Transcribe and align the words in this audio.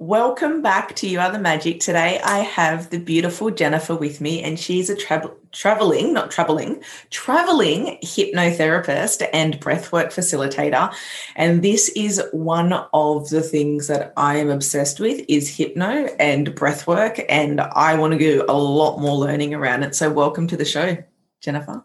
Welcome 0.00 0.62
back 0.62 0.96
to 0.96 1.06
You 1.06 1.20
Are 1.20 1.30
the 1.30 1.38
Magic. 1.38 1.78
Today 1.78 2.22
I 2.24 2.38
have 2.38 2.88
the 2.88 2.98
beautiful 2.98 3.50
Jennifer 3.50 3.94
with 3.94 4.18
me, 4.18 4.42
and 4.42 4.58
she's 4.58 4.88
a 4.88 4.96
tra- 4.96 5.30
traveling, 5.52 6.14
not 6.14 6.30
traveling, 6.30 6.82
traveling 7.10 7.98
hypnotherapist 8.02 9.28
and 9.34 9.60
breathwork 9.60 10.06
facilitator. 10.06 10.90
And 11.36 11.62
this 11.62 11.90
is 11.90 12.22
one 12.32 12.72
of 12.94 13.28
the 13.28 13.42
things 13.42 13.88
that 13.88 14.14
I 14.16 14.36
am 14.36 14.48
obsessed 14.48 15.00
with 15.00 15.22
is 15.28 15.54
hypno 15.54 16.06
and 16.18 16.48
breathwork, 16.54 17.22
and 17.28 17.60
I 17.60 17.94
want 17.96 18.14
to 18.14 18.18
do 18.18 18.42
a 18.48 18.56
lot 18.56 19.00
more 19.00 19.18
learning 19.18 19.52
around 19.52 19.82
it. 19.82 19.94
So 19.94 20.10
welcome 20.10 20.46
to 20.46 20.56
the 20.56 20.64
show, 20.64 20.96
Jennifer. 21.42 21.84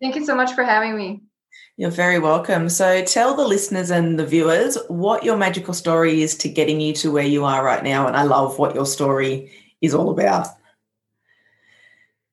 Thank 0.00 0.16
you 0.16 0.24
so 0.24 0.34
much 0.34 0.54
for 0.54 0.64
having 0.64 0.96
me. 0.96 1.20
You're 1.76 1.90
very 1.90 2.20
welcome. 2.20 2.68
So 2.68 3.02
tell 3.04 3.34
the 3.34 3.44
listeners 3.44 3.90
and 3.90 4.16
the 4.16 4.24
viewers 4.24 4.78
what 4.86 5.24
your 5.24 5.36
magical 5.36 5.74
story 5.74 6.22
is 6.22 6.36
to 6.36 6.48
getting 6.48 6.80
you 6.80 6.92
to 6.94 7.10
where 7.10 7.26
you 7.26 7.44
are 7.44 7.64
right 7.64 7.82
now. 7.82 8.06
And 8.06 8.16
I 8.16 8.22
love 8.22 8.60
what 8.60 8.76
your 8.76 8.86
story 8.86 9.50
is 9.80 9.92
all 9.92 10.10
about. 10.10 10.46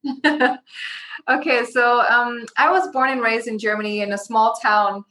okay, 1.28 1.66
so 1.66 2.02
um, 2.02 2.46
I 2.56 2.70
was 2.70 2.92
born 2.92 3.10
and 3.10 3.22
raised 3.22 3.48
in 3.48 3.58
Germany 3.58 4.02
in 4.02 4.14
a 4.14 4.18
small 4.18 4.54
town. 4.62 5.06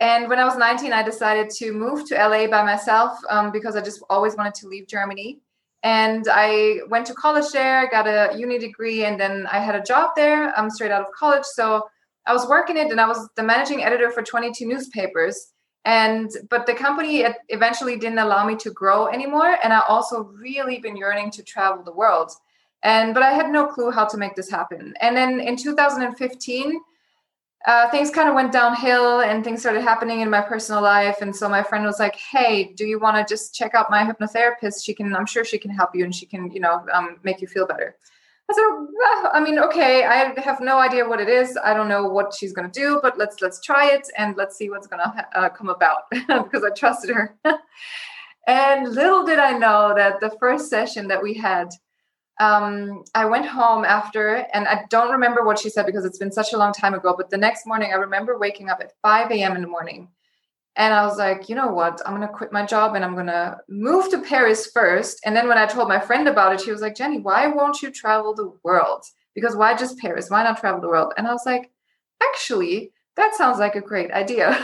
And 0.00 0.30
when 0.30 0.38
I 0.38 0.44
was 0.46 0.56
19, 0.56 0.94
I 0.94 1.02
decided 1.02 1.50
to 1.56 1.72
move 1.72 2.08
to 2.08 2.14
LA 2.14 2.46
by 2.46 2.62
myself 2.62 3.18
um, 3.28 3.52
because 3.52 3.76
I 3.76 3.82
just 3.82 4.02
always 4.08 4.36
wanted 4.36 4.54
to 4.54 4.68
leave 4.68 4.86
Germany. 4.86 5.40
And 5.82 6.26
I 6.30 6.80
went 6.88 7.06
to 7.08 7.14
college 7.14 7.52
there, 7.52 7.90
got 7.90 8.06
a 8.06 8.34
uni 8.38 8.58
degree, 8.58 9.04
and 9.04 9.20
then 9.20 9.46
I 9.52 9.58
had 9.58 9.74
a 9.74 9.82
job 9.82 10.12
there 10.16 10.58
um, 10.58 10.70
straight 10.70 10.90
out 10.90 11.02
of 11.02 11.12
college. 11.12 11.44
So 11.44 11.90
I 12.30 12.32
was 12.32 12.46
working 12.46 12.76
it 12.76 12.92
and 12.92 13.00
I 13.00 13.08
was 13.08 13.28
the 13.34 13.42
managing 13.42 13.82
editor 13.82 14.08
for 14.12 14.22
22 14.22 14.64
newspapers. 14.64 15.48
And 15.84 16.30
but 16.48 16.64
the 16.64 16.74
company 16.74 17.24
eventually 17.48 17.96
didn't 17.96 18.20
allow 18.20 18.46
me 18.46 18.54
to 18.56 18.70
grow 18.70 19.08
anymore. 19.08 19.56
And 19.64 19.72
I 19.72 19.80
also 19.88 20.30
really 20.46 20.78
been 20.78 20.96
yearning 20.96 21.32
to 21.32 21.42
travel 21.42 21.82
the 21.82 21.92
world. 21.92 22.30
And 22.84 23.14
but 23.14 23.24
I 23.24 23.32
had 23.32 23.50
no 23.50 23.66
clue 23.66 23.90
how 23.90 24.04
to 24.06 24.16
make 24.16 24.36
this 24.36 24.48
happen. 24.48 24.94
And 25.00 25.16
then 25.16 25.40
in 25.40 25.56
2015, 25.56 26.80
uh, 27.66 27.90
things 27.90 28.10
kind 28.10 28.28
of 28.28 28.36
went 28.36 28.52
downhill 28.52 29.20
and 29.22 29.42
things 29.42 29.60
started 29.60 29.82
happening 29.82 30.20
in 30.20 30.30
my 30.30 30.40
personal 30.40 30.82
life. 30.82 31.22
And 31.22 31.34
so 31.34 31.48
my 31.48 31.64
friend 31.64 31.84
was 31.84 31.98
like, 31.98 32.14
"Hey, 32.14 32.72
do 32.76 32.86
you 32.86 33.00
want 33.00 33.16
to 33.16 33.34
just 33.34 33.54
check 33.56 33.74
out 33.74 33.90
my 33.90 34.04
hypnotherapist? 34.04 34.84
She 34.84 34.94
can, 34.94 35.16
I'm 35.16 35.26
sure 35.26 35.44
she 35.44 35.58
can 35.58 35.72
help 35.72 35.96
you, 35.96 36.04
and 36.04 36.14
she 36.14 36.26
can, 36.26 36.52
you 36.52 36.60
know, 36.60 36.86
um, 36.92 37.18
make 37.24 37.40
you 37.40 37.48
feel 37.48 37.66
better." 37.66 37.96
I 38.50 39.22
said, 39.22 39.30
I 39.32 39.40
mean, 39.40 39.58
okay, 39.60 40.04
I 40.04 40.40
have 40.40 40.60
no 40.60 40.78
idea 40.78 41.08
what 41.08 41.20
it 41.20 41.28
is. 41.28 41.56
I 41.62 41.72
don't 41.72 41.88
know 41.88 42.06
what 42.06 42.34
she's 42.34 42.52
going 42.52 42.70
to 42.70 42.80
do, 42.80 42.98
but 43.02 43.16
let's 43.16 43.40
let's 43.40 43.60
try 43.60 43.90
it 43.90 44.08
and 44.18 44.36
let's 44.36 44.56
see 44.56 44.70
what's 44.70 44.86
going 44.86 45.00
to 45.00 45.26
uh, 45.38 45.48
come 45.50 45.68
about 45.68 46.02
because 46.10 46.64
I 46.64 46.70
trusted 46.70 47.10
her. 47.10 47.36
and 48.46 48.88
little 48.92 49.24
did 49.24 49.38
I 49.38 49.56
know 49.56 49.94
that 49.96 50.20
the 50.20 50.36
first 50.40 50.68
session 50.68 51.06
that 51.08 51.22
we 51.22 51.34
had, 51.34 51.68
um, 52.40 53.04
I 53.14 53.24
went 53.26 53.46
home 53.46 53.84
after, 53.84 54.46
and 54.52 54.66
I 54.66 54.84
don't 54.90 55.12
remember 55.12 55.44
what 55.44 55.58
she 55.58 55.70
said 55.70 55.86
because 55.86 56.04
it's 56.04 56.18
been 56.18 56.32
such 56.32 56.52
a 56.52 56.58
long 56.58 56.72
time 56.72 56.94
ago. 56.94 57.14
But 57.16 57.30
the 57.30 57.38
next 57.38 57.66
morning, 57.66 57.92
I 57.92 57.96
remember 57.96 58.36
waking 58.36 58.68
up 58.68 58.80
at 58.80 58.92
5 59.02 59.30
a.m. 59.30 59.54
in 59.54 59.62
the 59.62 59.68
morning 59.68 60.08
and 60.76 60.94
I 60.94 61.04
was 61.04 61.18
like, 61.18 61.48
you 61.48 61.54
know 61.54 61.72
what? 61.72 62.00
I'm 62.06 62.14
going 62.14 62.26
to 62.26 62.32
quit 62.32 62.52
my 62.52 62.64
job 62.64 62.94
and 62.94 63.04
I'm 63.04 63.14
going 63.14 63.26
to 63.26 63.58
move 63.68 64.10
to 64.10 64.22
Paris 64.22 64.70
first. 64.72 65.20
And 65.24 65.34
then 65.34 65.48
when 65.48 65.58
I 65.58 65.66
told 65.66 65.88
my 65.88 65.98
friend 65.98 66.28
about 66.28 66.54
it, 66.54 66.60
she 66.60 66.70
was 66.70 66.80
like, 66.80 66.94
Jenny, 66.94 67.18
why 67.18 67.48
won't 67.48 67.82
you 67.82 67.90
travel 67.90 68.34
the 68.34 68.52
world? 68.62 69.04
Because 69.34 69.56
why 69.56 69.76
just 69.76 69.98
Paris? 69.98 70.30
Why 70.30 70.44
not 70.44 70.58
travel 70.58 70.80
the 70.80 70.88
world? 70.88 71.12
And 71.16 71.26
I 71.26 71.32
was 71.32 71.44
like, 71.44 71.70
actually, 72.22 72.92
that 73.16 73.34
sounds 73.34 73.58
like 73.58 73.74
a 73.74 73.80
great 73.80 74.12
idea. 74.12 74.56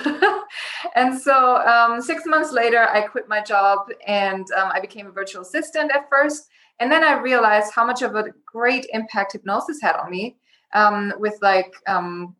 and 0.94 1.18
so 1.18 1.56
um, 1.56 2.00
six 2.00 2.22
months 2.24 2.52
later, 2.52 2.88
I 2.88 3.02
quit 3.02 3.28
my 3.28 3.42
job 3.42 3.88
and 4.06 4.46
um, 4.52 4.70
I 4.72 4.80
became 4.80 5.08
a 5.08 5.12
virtual 5.12 5.42
assistant 5.42 5.90
at 5.92 6.08
first. 6.08 6.46
And 6.78 6.90
then 6.90 7.02
I 7.02 7.20
realized 7.20 7.72
how 7.74 7.84
much 7.84 8.02
of 8.02 8.14
a 8.14 8.26
great 8.44 8.86
impact 8.92 9.32
hypnosis 9.32 9.80
had 9.82 9.96
on 9.96 10.10
me 10.10 10.36
um, 10.72 11.12
with 11.18 11.36
like 11.42 11.74
um, 11.88 12.36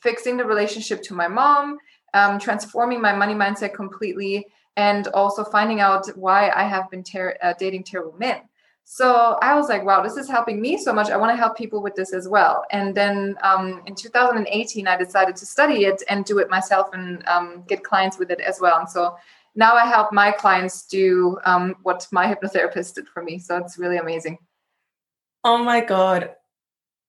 fixing 0.00 0.36
the 0.36 0.44
relationship 0.44 1.02
to 1.02 1.14
my 1.14 1.28
mom 1.28 1.78
um, 2.14 2.38
transforming 2.38 3.00
my 3.00 3.14
money 3.14 3.34
mindset 3.34 3.74
completely, 3.74 4.46
and 4.76 5.08
also 5.08 5.44
finding 5.44 5.80
out 5.80 6.06
why 6.16 6.50
I 6.54 6.64
have 6.64 6.90
been 6.90 7.04
ter- 7.04 7.36
uh, 7.42 7.52
dating 7.58 7.84
terrible 7.84 8.16
men. 8.18 8.40
So 8.84 9.38
I 9.40 9.54
was 9.54 9.68
like, 9.68 9.84
wow, 9.84 10.02
this 10.02 10.16
is 10.16 10.28
helping 10.28 10.60
me 10.60 10.76
so 10.76 10.92
much. 10.92 11.10
I 11.10 11.16
want 11.16 11.32
to 11.32 11.36
help 11.36 11.56
people 11.56 11.82
with 11.82 11.94
this 11.94 12.12
as 12.12 12.28
well. 12.28 12.64
And 12.70 12.94
then 12.94 13.36
um, 13.42 13.82
in 13.86 13.94
2018, 13.94 14.86
I 14.86 14.96
decided 14.96 15.36
to 15.36 15.46
study 15.46 15.86
it 15.86 16.02
and 16.08 16.24
do 16.24 16.38
it 16.38 16.50
myself 16.50 16.88
and 16.92 17.26
um, 17.26 17.64
get 17.66 17.82
clients 17.82 18.18
with 18.18 18.30
it 18.30 18.40
as 18.40 18.60
well. 18.60 18.78
And 18.78 18.88
so 18.88 19.16
now 19.54 19.74
I 19.74 19.86
help 19.86 20.12
my 20.12 20.32
clients 20.32 20.86
do 20.86 21.38
um, 21.44 21.76
what 21.82 22.06
my 22.12 22.26
hypnotherapist 22.26 22.94
did 22.94 23.08
for 23.08 23.22
me. 23.22 23.38
So 23.38 23.56
it's 23.56 23.78
really 23.78 23.96
amazing. 23.96 24.38
Oh 25.44 25.64
my 25.64 25.80
God. 25.80 26.34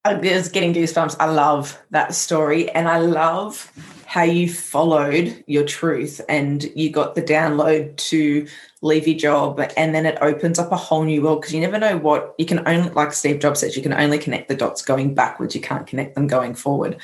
I'm 0.05 0.21
just 0.23 0.53
getting 0.53 0.73
goosebumps. 0.73 1.17
I 1.19 1.25
love 1.25 1.81
that 1.89 2.13
story. 2.13 2.69
And 2.69 2.87
I 2.87 2.99
love 2.99 3.71
how 4.15 4.23
you 4.23 4.49
followed 4.49 5.43
your 5.45 5.65
truth 5.65 6.21
and 6.29 6.71
you 6.73 6.89
got 6.89 7.15
the 7.15 7.21
download 7.21 7.97
to 7.97 8.47
leave 8.81 9.09
your 9.09 9.17
job 9.17 9.59
and 9.75 9.93
then 9.93 10.05
it 10.05 10.17
opens 10.21 10.57
up 10.57 10.71
a 10.71 10.77
whole 10.77 11.03
new 11.03 11.21
world 11.21 11.41
because 11.41 11.53
you 11.53 11.59
never 11.59 11.77
know 11.77 11.97
what 11.97 12.33
you 12.37 12.45
can 12.45 12.65
only 12.65 12.89
like 12.91 13.11
steve 13.11 13.41
jobs 13.41 13.59
says 13.59 13.75
you 13.75 13.83
can 13.83 13.91
only 13.91 14.17
connect 14.17 14.47
the 14.47 14.55
dots 14.55 14.81
going 14.81 15.13
backwards. 15.13 15.53
You 15.53 15.59
can't 15.59 15.85
connect 15.85 16.15
them 16.15 16.27
going 16.27 16.55
forward. 16.55 16.97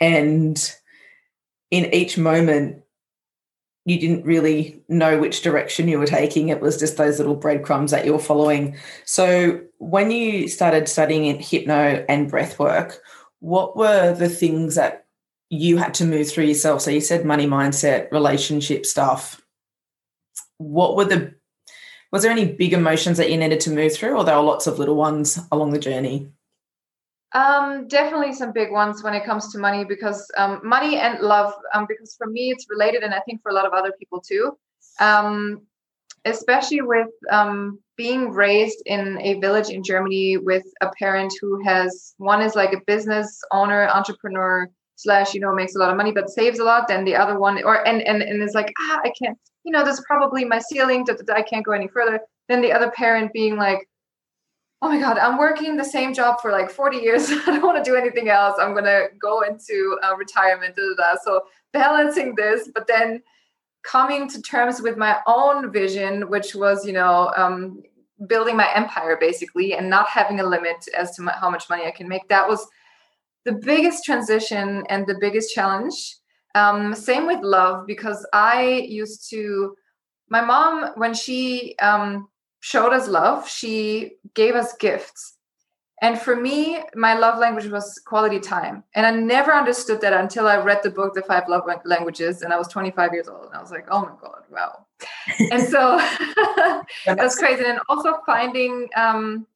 And 0.00 0.74
in 1.70 1.92
each 1.92 2.16
moment 2.16 2.82
you 3.84 4.00
didn't 4.00 4.24
really 4.24 4.82
know 4.88 5.18
which 5.18 5.42
direction 5.42 5.86
you 5.86 5.98
were 5.98 6.06
taking. 6.06 6.48
It 6.48 6.62
was 6.62 6.78
just 6.78 6.96
those 6.96 7.18
little 7.18 7.36
breadcrumbs 7.36 7.90
that 7.90 8.06
you 8.06 8.14
were 8.14 8.18
following. 8.18 8.74
So 9.04 9.60
when 9.76 10.10
you 10.10 10.48
started 10.48 10.88
studying 10.88 11.26
in 11.26 11.40
hypno 11.40 12.06
and 12.08 12.30
breath 12.30 12.58
work 12.58 13.02
what 13.40 13.76
were 13.76 14.14
the 14.14 14.30
things 14.30 14.76
that 14.76 15.06
you 15.50 15.76
had 15.76 15.94
to 15.94 16.04
move 16.04 16.30
through 16.30 16.44
yourself. 16.44 16.80
So 16.80 16.90
you 16.90 17.00
said 17.00 17.26
money 17.26 17.46
mindset, 17.46 18.10
relationship 18.12 18.86
stuff. 18.86 19.42
What 20.58 20.96
were 20.96 21.04
the 21.04 21.34
was 22.12 22.22
there 22.22 22.32
any 22.32 22.46
big 22.46 22.72
emotions 22.72 23.18
that 23.18 23.30
you 23.30 23.36
needed 23.36 23.60
to 23.60 23.70
move 23.70 23.94
through, 23.94 24.16
or 24.16 24.24
there 24.24 24.36
were 24.36 24.42
lots 24.42 24.66
of 24.66 24.78
little 24.78 24.96
ones 24.96 25.38
along 25.52 25.72
the 25.72 25.78
journey? 25.78 26.28
Um, 27.32 27.86
definitely 27.86 28.32
some 28.32 28.52
big 28.52 28.72
ones 28.72 29.04
when 29.04 29.14
it 29.14 29.24
comes 29.24 29.52
to 29.52 29.58
money 29.58 29.84
because 29.84 30.28
um, 30.36 30.60
money 30.64 30.98
and 30.98 31.20
love, 31.20 31.54
um, 31.72 31.86
because 31.88 32.16
for 32.16 32.26
me 32.26 32.50
it's 32.50 32.66
related, 32.68 33.02
and 33.02 33.14
I 33.14 33.20
think 33.20 33.42
for 33.42 33.50
a 33.50 33.54
lot 33.54 33.66
of 33.66 33.72
other 33.72 33.92
people 33.98 34.20
too. 34.20 34.56
Um, 34.98 35.62
especially 36.24 36.82
with 36.82 37.08
um, 37.30 37.78
being 37.96 38.30
raised 38.30 38.82
in 38.86 39.18
a 39.20 39.34
village 39.40 39.70
in 39.70 39.82
Germany 39.82 40.36
with 40.36 40.64
a 40.80 40.90
parent 40.98 41.32
who 41.40 41.62
has 41.64 42.14
one 42.18 42.42
is 42.42 42.54
like 42.54 42.72
a 42.72 42.80
business 42.86 43.40
owner, 43.52 43.88
entrepreneur, 43.88 44.68
slash 45.00 45.32
you 45.34 45.40
know 45.40 45.54
makes 45.54 45.74
a 45.74 45.78
lot 45.78 45.90
of 45.90 45.96
money 45.96 46.12
but 46.12 46.28
saves 46.28 46.58
a 46.58 46.64
lot 46.64 46.86
then 46.86 47.04
the 47.04 47.16
other 47.16 47.38
one 47.38 47.62
or 47.64 47.86
and 47.86 48.02
and, 48.02 48.22
and 48.22 48.42
is 48.42 48.54
like 48.54 48.72
ah 48.78 49.00
i 49.04 49.12
can't 49.20 49.38
you 49.64 49.72
know 49.72 49.84
this 49.84 49.98
is 49.98 50.04
probably 50.06 50.44
my 50.44 50.58
ceiling 50.58 51.04
that 51.04 51.18
i 51.34 51.42
can't 51.42 51.64
go 51.64 51.72
any 51.72 51.88
further 51.88 52.20
then 52.48 52.60
the 52.60 52.72
other 52.72 52.90
parent 52.90 53.32
being 53.32 53.56
like 53.56 53.88
oh 54.82 54.88
my 54.88 55.00
god 55.00 55.16
i'm 55.18 55.38
working 55.38 55.76
the 55.76 55.84
same 55.84 56.12
job 56.12 56.40
for 56.40 56.52
like 56.52 56.70
40 56.70 56.98
years 56.98 57.30
i 57.46 57.46
don't 57.46 57.62
want 57.62 57.82
to 57.82 57.90
do 57.90 57.96
anything 57.96 58.28
else 58.28 58.56
i'm 58.60 58.72
going 58.72 58.84
to 58.84 59.08
go 59.20 59.40
into 59.40 59.98
uh, 60.02 60.14
retirement 60.16 60.76
da, 60.76 60.82
da, 60.82 61.12
da. 61.12 61.18
so 61.24 61.42
balancing 61.72 62.34
this 62.34 62.68
but 62.74 62.86
then 62.86 63.22
coming 63.82 64.28
to 64.28 64.42
terms 64.42 64.82
with 64.82 64.98
my 64.98 65.18
own 65.26 65.72
vision 65.72 66.28
which 66.28 66.54
was 66.54 66.84
you 66.84 66.92
know 66.92 67.32
um, 67.36 67.82
building 68.26 68.54
my 68.54 68.68
empire 68.74 69.16
basically 69.18 69.72
and 69.72 69.88
not 69.88 70.06
having 70.08 70.40
a 70.40 70.44
limit 70.44 70.76
as 70.94 71.16
to 71.16 71.22
my, 71.22 71.32
how 71.32 71.48
much 71.48 71.70
money 71.70 71.86
i 71.86 71.90
can 71.90 72.06
make 72.06 72.28
that 72.28 72.46
was 72.46 72.66
the 73.44 73.52
biggest 73.52 74.04
transition 74.04 74.84
and 74.88 75.06
the 75.06 75.18
biggest 75.20 75.54
challenge. 75.54 76.16
Um, 76.54 76.94
same 76.94 77.26
with 77.26 77.40
love, 77.42 77.86
because 77.86 78.26
I 78.32 78.86
used 78.88 79.30
to, 79.30 79.74
my 80.28 80.40
mom, 80.40 80.92
when 80.96 81.14
she 81.14 81.76
um, 81.80 82.28
showed 82.60 82.92
us 82.92 83.08
love, 83.08 83.48
she 83.48 84.12
gave 84.34 84.54
us 84.54 84.74
gifts. 84.76 85.36
And 86.02 86.18
for 86.18 86.34
me, 86.34 86.78
my 86.94 87.14
love 87.14 87.38
language 87.38 87.66
was 87.66 88.00
quality 88.06 88.40
time. 88.40 88.82
And 88.94 89.04
I 89.04 89.10
never 89.10 89.52
understood 89.52 90.00
that 90.00 90.14
until 90.14 90.48
I 90.48 90.56
read 90.56 90.80
the 90.82 90.90
book, 90.90 91.14
The 91.14 91.22
Five 91.22 91.46
Love 91.46 91.64
Languages, 91.84 92.40
and 92.40 92.54
I 92.54 92.58
was 92.58 92.68
25 92.68 93.12
years 93.12 93.28
old. 93.28 93.46
And 93.46 93.54
I 93.54 93.60
was 93.60 93.70
like, 93.70 93.86
oh 93.90 94.00
my 94.00 94.12
God, 94.20 94.42
wow. 94.50 94.86
and 95.52 95.62
so 95.62 96.00
that's 97.06 97.38
crazy. 97.38 97.64
And 97.66 97.80
also 97.90 98.20
finding, 98.24 98.88
um, 98.96 99.46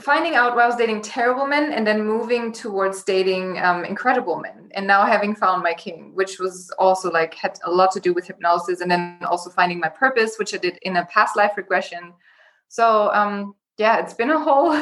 finding 0.00 0.34
out 0.34 0.52
I 0.58 0.66
was 0.66 0.76
dating 0.76 1.02
terrible 1.02 1.46
men 1.46 1.72
and 1.72 1.86
then 1.86 2.04
moving 2.04 2.52
towards 2.52 3.02
dating 3.04 3.58
um, 3.58 3.84
incredible 3.84 4.38
men 4.38 4.70
and 4.74 4.86
now 4.86 5.04
having 5.04 5.34
found 5.34 5.62
my 5.62 5.74
king, 5.74 6.12
which 6.14 6.38
was 6.38 6.70
also 6.78 7.10
like 7.10 7.34
had 7.34 7.58
a 7.64 7.70
lot 7.70 7.92
to 7.92 8.00
do 8.00 8.12
with 8.12 8.26
hypnosis 8.26 8.80
and 8.80 8.90
then 8.90 9.18
also 9.28 9.50
finding 9.50 9.80
my 9.80 9.88
purpose, 9.88 10.36
which 10.38 10.54
I 10.54 10.58
did 10.58 10.78
in 10.82 10.96
a 10.96 11.06
past 11.06 11.36
life 11.36 11.52
regression. 11.56 12.12
So 12.68 13.12
um, 13.12 13.54
yeah, 13.78 13.98
it's 13.98 14.14
been 14.14 14.30
a 14.30 14.38
whole 14.38 14.72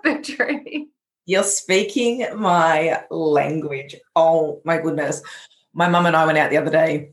big 0.02 0.22
journey. 0.22 0.88
You're 1.26 1.42
speaking 1.42 2.26
my 2.36 3.02
language. 3.10 3.96
Oh 4.14 4.60
my 4.64 4.78
goodness. 4.78 5.22
My 5.72 5.88
mum 5.88 6.06
and 6.06 6.16
I 6.16 6.24
went 6.24 6.38
out 6.38 6.50
the 6.50 6.56
other 6.56 6.70
day, 6.70 7.12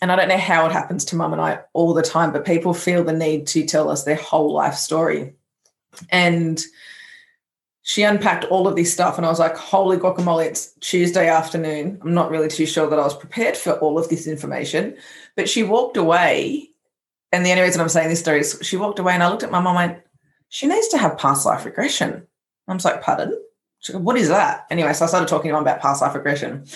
and 0.00 0.12
I 0.12 0.16
don't 0.16 0.28
know 0.28 0.36
how 0.36 0.66
it 0.66 0.72
happens 0.72 1.04
to 1.06 1.16
mum 1.16 1.32
and 1.32 1.42
I 1.42 1.60
all 1.72 1.94
the 1.94 2.02
time, 2.02 2.32
but 2.32 2.44
people 2.44 2.74
feel 2.74 3.02
the 3.02 3.12
need 3.12 3.46
to 3.48 3.64
tell 3.64 3.90
us 3.90 4.04
their 4.04 4.16
whole 4.16 4.52
life 4.52 4.74
story. 4.74 5.34
And 6.10 6.62
she 7.82 8.04
unpacked 8.04 8.44
all 8.44 8.68
of 8.68 8.76
this 8.76 8.92
stuff, 8.92 9.16
and 9.16 9.26
I 9.26 9.28
was 9.28 9.40
like, 9.40 9.56
holy 9.56 9.96
guacamole, 9.96 10.46
it's 10.46 10.72
Tuesday 10.80 11.28
afternoon. 11.28 11.98
I'm 12.02 12.14
not 12.14 12.30
really 12.30 12.48
too 12.48 12.66
sure 12.66 12.88
that 12.88 12.98
I 12.98 13.04
was 13.04 13.16
prepared 13.16 13.56
for 13.56 13.72
all 13.80 13.98
of 13.98 14.08
this 14.08 14.26
information. 14.26 14.96
But 15.36 15.48
she 15.48 15.62
walked 15.62 15.96
away. 15.96 16.68
And 17.32 17.44
the 17.44 17.50
only 17.50 17.62
reason 17.62 17.80
I'm 17.80 17.88
saying 17.88 18.08
this 18.08 18.20
story 18.20 18.40
is 18.40 18.58
she 18.62 18.76
walked 18.76 18.98
away, 18.98 19.14
and 19.14 19.22
I 19.22 19.28
looked 19.28 19.42
at 19.42 19.50
my 19.50 19.60
mum 19.60 19.76
and 19.76 19.92
went, 19.92 20.02
she 20.48 20.66
needs 20.66 20.88
to 20.88 20.98
have 20.98 21.18
past 21.18 21.46
life 21.46 21.64
regression. 21.64 22.26
I 22.68 22.74
was 22.74 22.84
like, 22.84 23.02
pardon? 23.02 23.36
She 23.80 23.92
goes, 23.92 24.02
what 24.02 24.16
is 24.16 24.28
that? 24.28 24.66
Anyway, 24.70 24.92
so 24.92 25.04
I 25.04 25.08
started 25.08 25.28
talking 25.28 25.50
to 25.50 25.56
him 25.56 25.62
about 25.62 25.80
past 25.80 26.02
life 26.02 26.14
regression. 26.14 26.66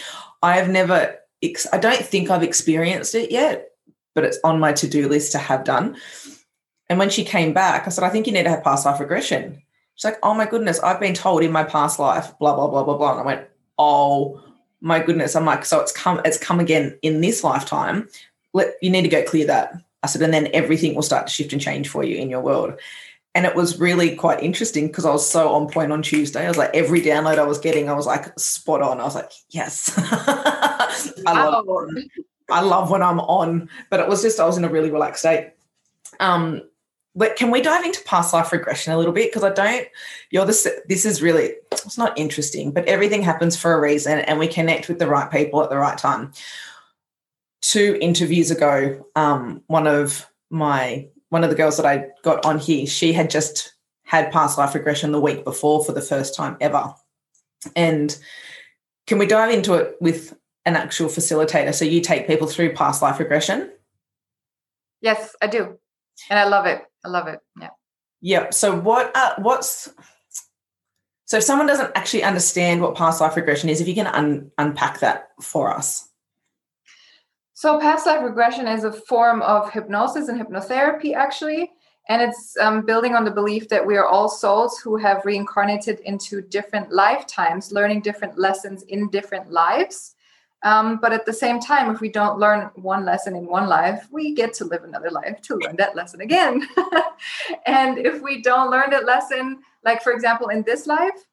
I 0.43 0.57
have 0.57 0.69
never, 0.69 1.15
ex- 1.43 1.69
I 1.73 1.79
don't 1.79 2.05
think 2.05 2.31
I've 2.31 2.43
experienced 2.43 3.15
it 3.15 3.31
yet, 3.31 3.69
but 4.15 4.25
it's 4.25 4.39
on 4.43 4.59
my 4.59 4.73
to 4.73 4.89
do 4.89 5.09
list 5.09 5.33
to 5.33 5.39
have 5.39 5.63
done. 5.63 5.97
And 6.89 6.99
when 6.99 7.11
she 7.11 7.25
came 7.25 7.53
back, 7.53 7.87
I 7.87 7.91
said, 7.91 8.05
I 8.05 8.11
think 8.11 8.27
you 8.27 8.33
need 8.33 8.45
to 8.45 8.51
have 8.51 8.65
past 8.65 8.87
life 8.87 9.01
regression. 9.01 9.63
She's 9.97 10.05
like, 10.05 10.19
oh 10.23 10.35
my 10.35 10.47
goodness, 10.47 10.79
I've 10.81 11.01
been 11.01 11.15
told 11.15 11.43
in 11.43 11.51
my 11.51 11.65
past 11.65 11.99
life, 11.99 12.39
blah, 12.39 12.55
blah, 12.55 12.69
blah, 12.69 12.85
blah, 12.85 12.97
blah. 12.97 13.13
And 13.13 13.21
I 13.21 13.25
went, 13.25 13.49
oh 13.79 14.43
my 14.81 15.01
goodness. 15.01 15.35
I'm 15.35 15.45
like, 15.45 15.65
so 15.65 15.81
it's 15.81 15.93
come, 15.93 16.21
it's 16.25 16.39
come 16.39 16.61
again 16.61 16.99
in 17.03 17.21
this 17.21 17.43
lifetime. 17.43 18.09
Let, 18.53 18.75
you 18.83 18.91
need 18.91 19.03
to 19.03 19.09
go 19.09 19.23
clear 19.23 19.47
that. 19.47 19.75
I 20.03 20.07
said, 20.07 20.23
and 20.23 20.33
then 20.33 20.49
everything 20.53 20.95
will 20.95 21.03
start 21.03 21.27
to 21.27 21.33
shift 21.33 21.53
and 21.53 21.63
change 21.63 21.89
for 21.89 22.05
you 22.05 22.17
in 22.17 22.31
your 22.31 22.41
world. 22.41 22.75
And 23.35 23.45
it 23.45 23.55
was 23.55 23.81
really 23.81 24.15
quite 24.15 24.43
interesting 24.43 24.87
because 24.87 25.05
I 25.05 25.11
was 25.11 25.29
so 25.29 25.53
on 25.53 25.69
point 25.69 25.93
on 25.93 26.03
Tuesday. 26.03 26.45
I 26.45 26.49
was 26.49 26.57
like, 26.57 26.75
every 26.75 27.03
download 27.03 27.39
I 27.39 27.45
was 27.45 27.59
getting, 27.59 27.89
I 27.89 27.93
was 27.95 28.07
like 28.07 28.39
spot 28.39 28.81
on. 28.81 29.01
I 29.01 29.05
was 29.05 29.15
like, 29.15 29.31
yes. 29.51 29.93
I, 29.99 31.17
love, 31.27 31.67
I 32.51 32.61
love 32.61 32.91
when 32.91 33.03
I'm 33.03 33.21
on, 33.21 33.69
but 33.91 34.01
it 34.01 34.09
was 34.09 34.23
just, 34.23 34.41
I 34.41 34.47
was 34.47 34.57
in 34.57 34.65
a 34.65 34.71
really 34.71 34.91
relaxed 34.91 35.21
state. 35.21 35.53
Um, 36.21 36.63
but 37.17 37.37
can 37.37 37.51
we 37.51 37.63
dive 37.63 37.85
into 37.85 38.05
past 38.05 38.33
life 38.33 38.53
regression 38.53 38.93
a 38.93 38.99
little 38.99 39.13
bit? 39.13 39.31
Because 39.31 39.43
I 39.43 39.53
don't, 39.53 39.89
you're 40.31 40.45
this, 40.45 40.69
this 40.87 41.07
is 41.07 41.23
really, 41.23 41.55
it's 41.73 41.97
not 41.97 42.17
interesting, 42.19 42.73
but 42.73 42.87
everything 42.87 43.23
happens 43.23 43.57
for 43.57 43.73
a 43.73 43.81
reason 43.81 44.21
and 44.21 44.39
we 44.39 44.47
connect 44.47 44.89
with 44.89 44.99
the 44.99 45.09
right 45.09 45.31
people 45.31 45.63
at 45.63 45.71
the 45.71 45.79
right 45.79 45.97
time. 45.97 46.33
Two 47.63 47.99
interviews 48.01 48.51
ago, 48.51 49.05
um, 49.17 49.63
one 49.67 49.87
of 49.87 50.31
my 50.51 51.09
one 51.31 51.43
of 51.43 51.51
the 51.51 51.57
girls 51.57 51.77
that 51.77 51.87
I 51.87 52.07
got 52.23 52.47
on 52.47 52.59
here, 52.59 52.87
she 52.87 53.13
had 53.13 53.31
just 53.31 53.75
had 54.05 54.31
past 54.31 54.57
life 54.59 54.75
regression 54.75 55.11
the 55.11 55.21
week 55.21 55.43
before 55.43 55.85
for 55.85 55.93
the 55.93 56.01
first 56.01 56.37
time 56.37 56.57
ever. 56.61 56.95
And 57.75 58.17
can 59.09 59.19
we 59.19 59.27
dive 59.27 59.53
into 59.53 59.75
it 59.75 59.97
with 60.01 60.37
an 60.65 60.77
actual 60.77 61.09
facilitator? 61.09 61.75
So 61.75 61.85
you 61.85 62.01
take 62.01 62.29
people 62.29 62.47
through 62.47 62.75
past 62.75 63.03
life 63.03 63.19
regression? 63.19 63.73
Yes, 65.01 65.35
I 65.43 65.49
do. 65.49 65.79
And 66.31 66.39
I 66.39 66.45
love 66.45 66.67
it. 66.67 66.83
I 67.07 67.09
love 67.09 67.29
it. 67.29 67.41
Yeah. 67.61 67.69
Yeah. 68.21 68.51
So 68.51 68.77
what 68.79 69.15
uh, 69.15 69.35
what's 69.39 69.89
so 71.25 71.39
if 71.39 71.45
someone 71.45 71.67
doesn't 71.67 71.93
actually 71.95 72.25
understand 72.25 72.81
what 72.81 72.97
past 72.97 73.21
life 73.21 73.37
regression 73.37 73.69
is, 73.69 73.81
if 73.81 73.89
you 73.89 73.95
can 73.95 74.07
un- 74.09 74.51
unpack 74.59 75.01
that 75.01 75.31
for 75.41 75.73
us. 75.73 76.09
So, 77.53 77.81
past 77.81 78.07
life 78.07 78.23
regression 78.23 78.69
is 78.69 78.85
a 78.85 78.93
form 78.93 79.43
of 79.43 79.73
hypnosis 79.73 80.29
and 80.29 80.41
hypnotherapy, 80.41 81.15
actually. 81.15 81.73
And 82.09 82.23
it's 82.23 82.57
um, 82.61 82.85
building 82.85 83.15
on 83.15 83.25
the 83.25 83.31
belief 83.31 83.69
that 83.71 83.85
we 83.85 83.97
are 83.97 84.07
all 84.07 84.29
souls 84.29 84.79
who 84.79 84.97
have 84.99 85.25
reincarnated 85.25 86.01
into 86.01 86.43
different 86.43 86.93
lifetimes, 86.93 87.73
learning 87.73 88.03
different 88.03 88.39
lessons 88.39 88.83
in 88.85 89.09
different 89.09 89.51
lives. 89.51 90.16
Um, 90.67 90.99
but 91.01 91.13
at 91.13 91.25
the 91.25 91.33
same 91.33 91.61
time, 91.61 91.95
if 91.95 92.01
we 92.01 92.09
don't 92.09 92.41
learn 92.41 92.71
one 92.75 93.05
lesson 93.05 93.37
in 93.37 93.47
one 93.47 93.69
life, 93.69 94.09
we 94.11 94.35
get 94.35 94.53
to 94.55 94.65
live 94.65 94.83
another 94.83 95.13
life 95.13 95.41
to 95.43 95.55
learn 95.55 95.77
that 95.77 95.95
lesson 95.95 96.21
again. 96.23 96.67
and 97.67 97.99
if 97.99 98.21
we 98.21 98.43
don't 98.43 98.69
learn 98.69 98.91
that 98.91 99.05
lesson, 99.05 99.61
like 99.85 100.03
for 100.03 100.13
example, 100.13 100.49
in 100.49 100.65
this 100.65 100.89
life, 100.89 101.25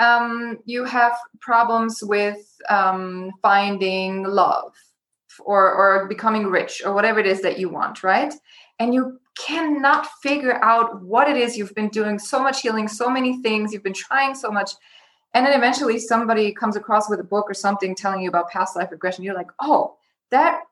um, 0.00 0.58
you 0.64 0.84
have 0.84 1.12
problems 1.38 2.02
with 2.02 2.44
um, 2.68 3.30
finding 3.40 4.24
love 4.24 4.72
or 5.44 5.72
or 5.72 6.08
becoming 6.08 6.48
rich 6.48 6.82
or 6.84 6.92
whatever 6.92 7.20
it 7.20 7.26
is 7.26 7.40
that 7.40 7.58
you 7.58 7.70
want 7.70 8.02
right 8.02 8.34
and 8.78 8.92
you 8.92 9.18
cannot 9.38 10.06
figure 10.22 10.62
out 10.62 11.00
what 11.00 11.26
it 11.26 11.38
is 11.38 11.56
you've 11.56 11.74
been 11.74 11.88
doing 11.88 12.18
so 12.18 12.38
much 12.38 12.60
healing 12.60 12.86
so 12.86 13.08
many 13.08 13.40
things 13.40 13.72
you've 13.72 13.82
been 13.82 13.94
trying 13.94 14.34
so 14.34 14.50
much 14.50 14.72
and 15.34 15.46
then 15.46 15.56
eventually 15.56 15.98
somebody 15.98 16.52
comes 16.52 16.76
across 16.76 17.08
with 17.08 17.20
a 17.20 17.24
book 17.24 17.48
or 17.48 17.54
something 17.54 17.94
telling 17.94 18.20
you 18.20 18.28
about 18.28 18.50
past 18.50 18.76
life 18.76 18.90
regression 18.90 19.24
you're 19.24 19.34
like 19.34 19.50
oh 19.60 19.96
that 20.30 20.62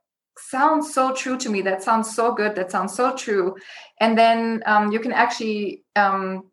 sounds 0.41 0.93
so 0.95 1.13
true 1.15 1.37
to 1.39 1.49
me. 1.49 1.63
That 1.63 1.83
sounds 1.83 2.15
so 2.15 2.35
good. 2.35 2.55
That 2.55 2.71
sounds 2.71 2.95
so 2.95 3.15
true. 3.15 3.57
And 4.01 4.17
then 4.17 4.63
um, 4.67 4.91
you 4.91 5.01
can 5.01 5.13
actually 5.13 5.85
um, 5.97 6.51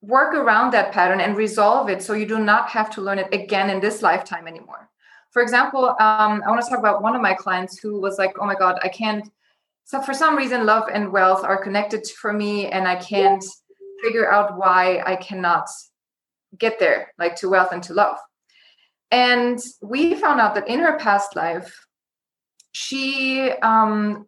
work 0.00 0.34
around 0.34 0.72
that 0.72 0.92
pattern 0.92 1.20
and 1.20 1.36
resolve 1.36 1.88
it 1.88 2.02
so 2.02 2.12
you 2.12 2.26
do 2.26 2.38
not 2.38 2.68
have 2.68 2.90
to 2.90 3.00
learn 3.00 3.18
it 3.18 3.32
again 3.32 3.70
in 3.70 3.80
this 3.80 4.02
lifetime 4.02 4.46
anymore. 4.46 4.90
For 5.30 5.40
example, 5.40 5.88
um, 5.98 6.42
I 6.44 6.50
want 6.50 6.62
to 6.62 6.68
talk 6.68 6.78
about 6.78 7.02
one 7.02 7.16
of 7.16 7.22
my 7.22 7.32
clients 7.32 7.78
who 7.78 7.98
was 7.98 8.18
like, 8.18 8.34
"Oh 8.38 8.44
my 8.44 8.54
God, 8.54 8.78
I 8.82 8.88
can't." 8.88 9.30
So 9.84 10.02
for 10.02 10.12
some 10.12 10.36
reason, 10.36 10.66
love 10.66 10.88
and 10.92 11.10
wealth 11.10 11.42
are 11.42 11.56
connected 11.56 12.06
for 12.06 12.34
me, 12.34 12.66
and 12.66 12.86
I 12.86 12.96
can't 12.96 13.42
figure 14.02 14.30
out 14.30 14.58
why 14.58 15.02
I 15.06 15.16
cannot 15.16 15.68
get 16.58 16.78
there, 16.78 17.12
like 17.18 17.36
to 17.36 17.48
wealth 17.48 17.72
and 17.72 17.82
to 17.84 17.94
love. 17.94 18.16
And 19.10 19.58
we 19.82 20.14
found 20.14 20.40
out 20.40 20.54
that 20.54 20.68
in 20.68 20.80
her 20.80 20.98
past 20.98 21.36
life, 21.36 21.86
she 22.72 23.50
um, 23.62 24.26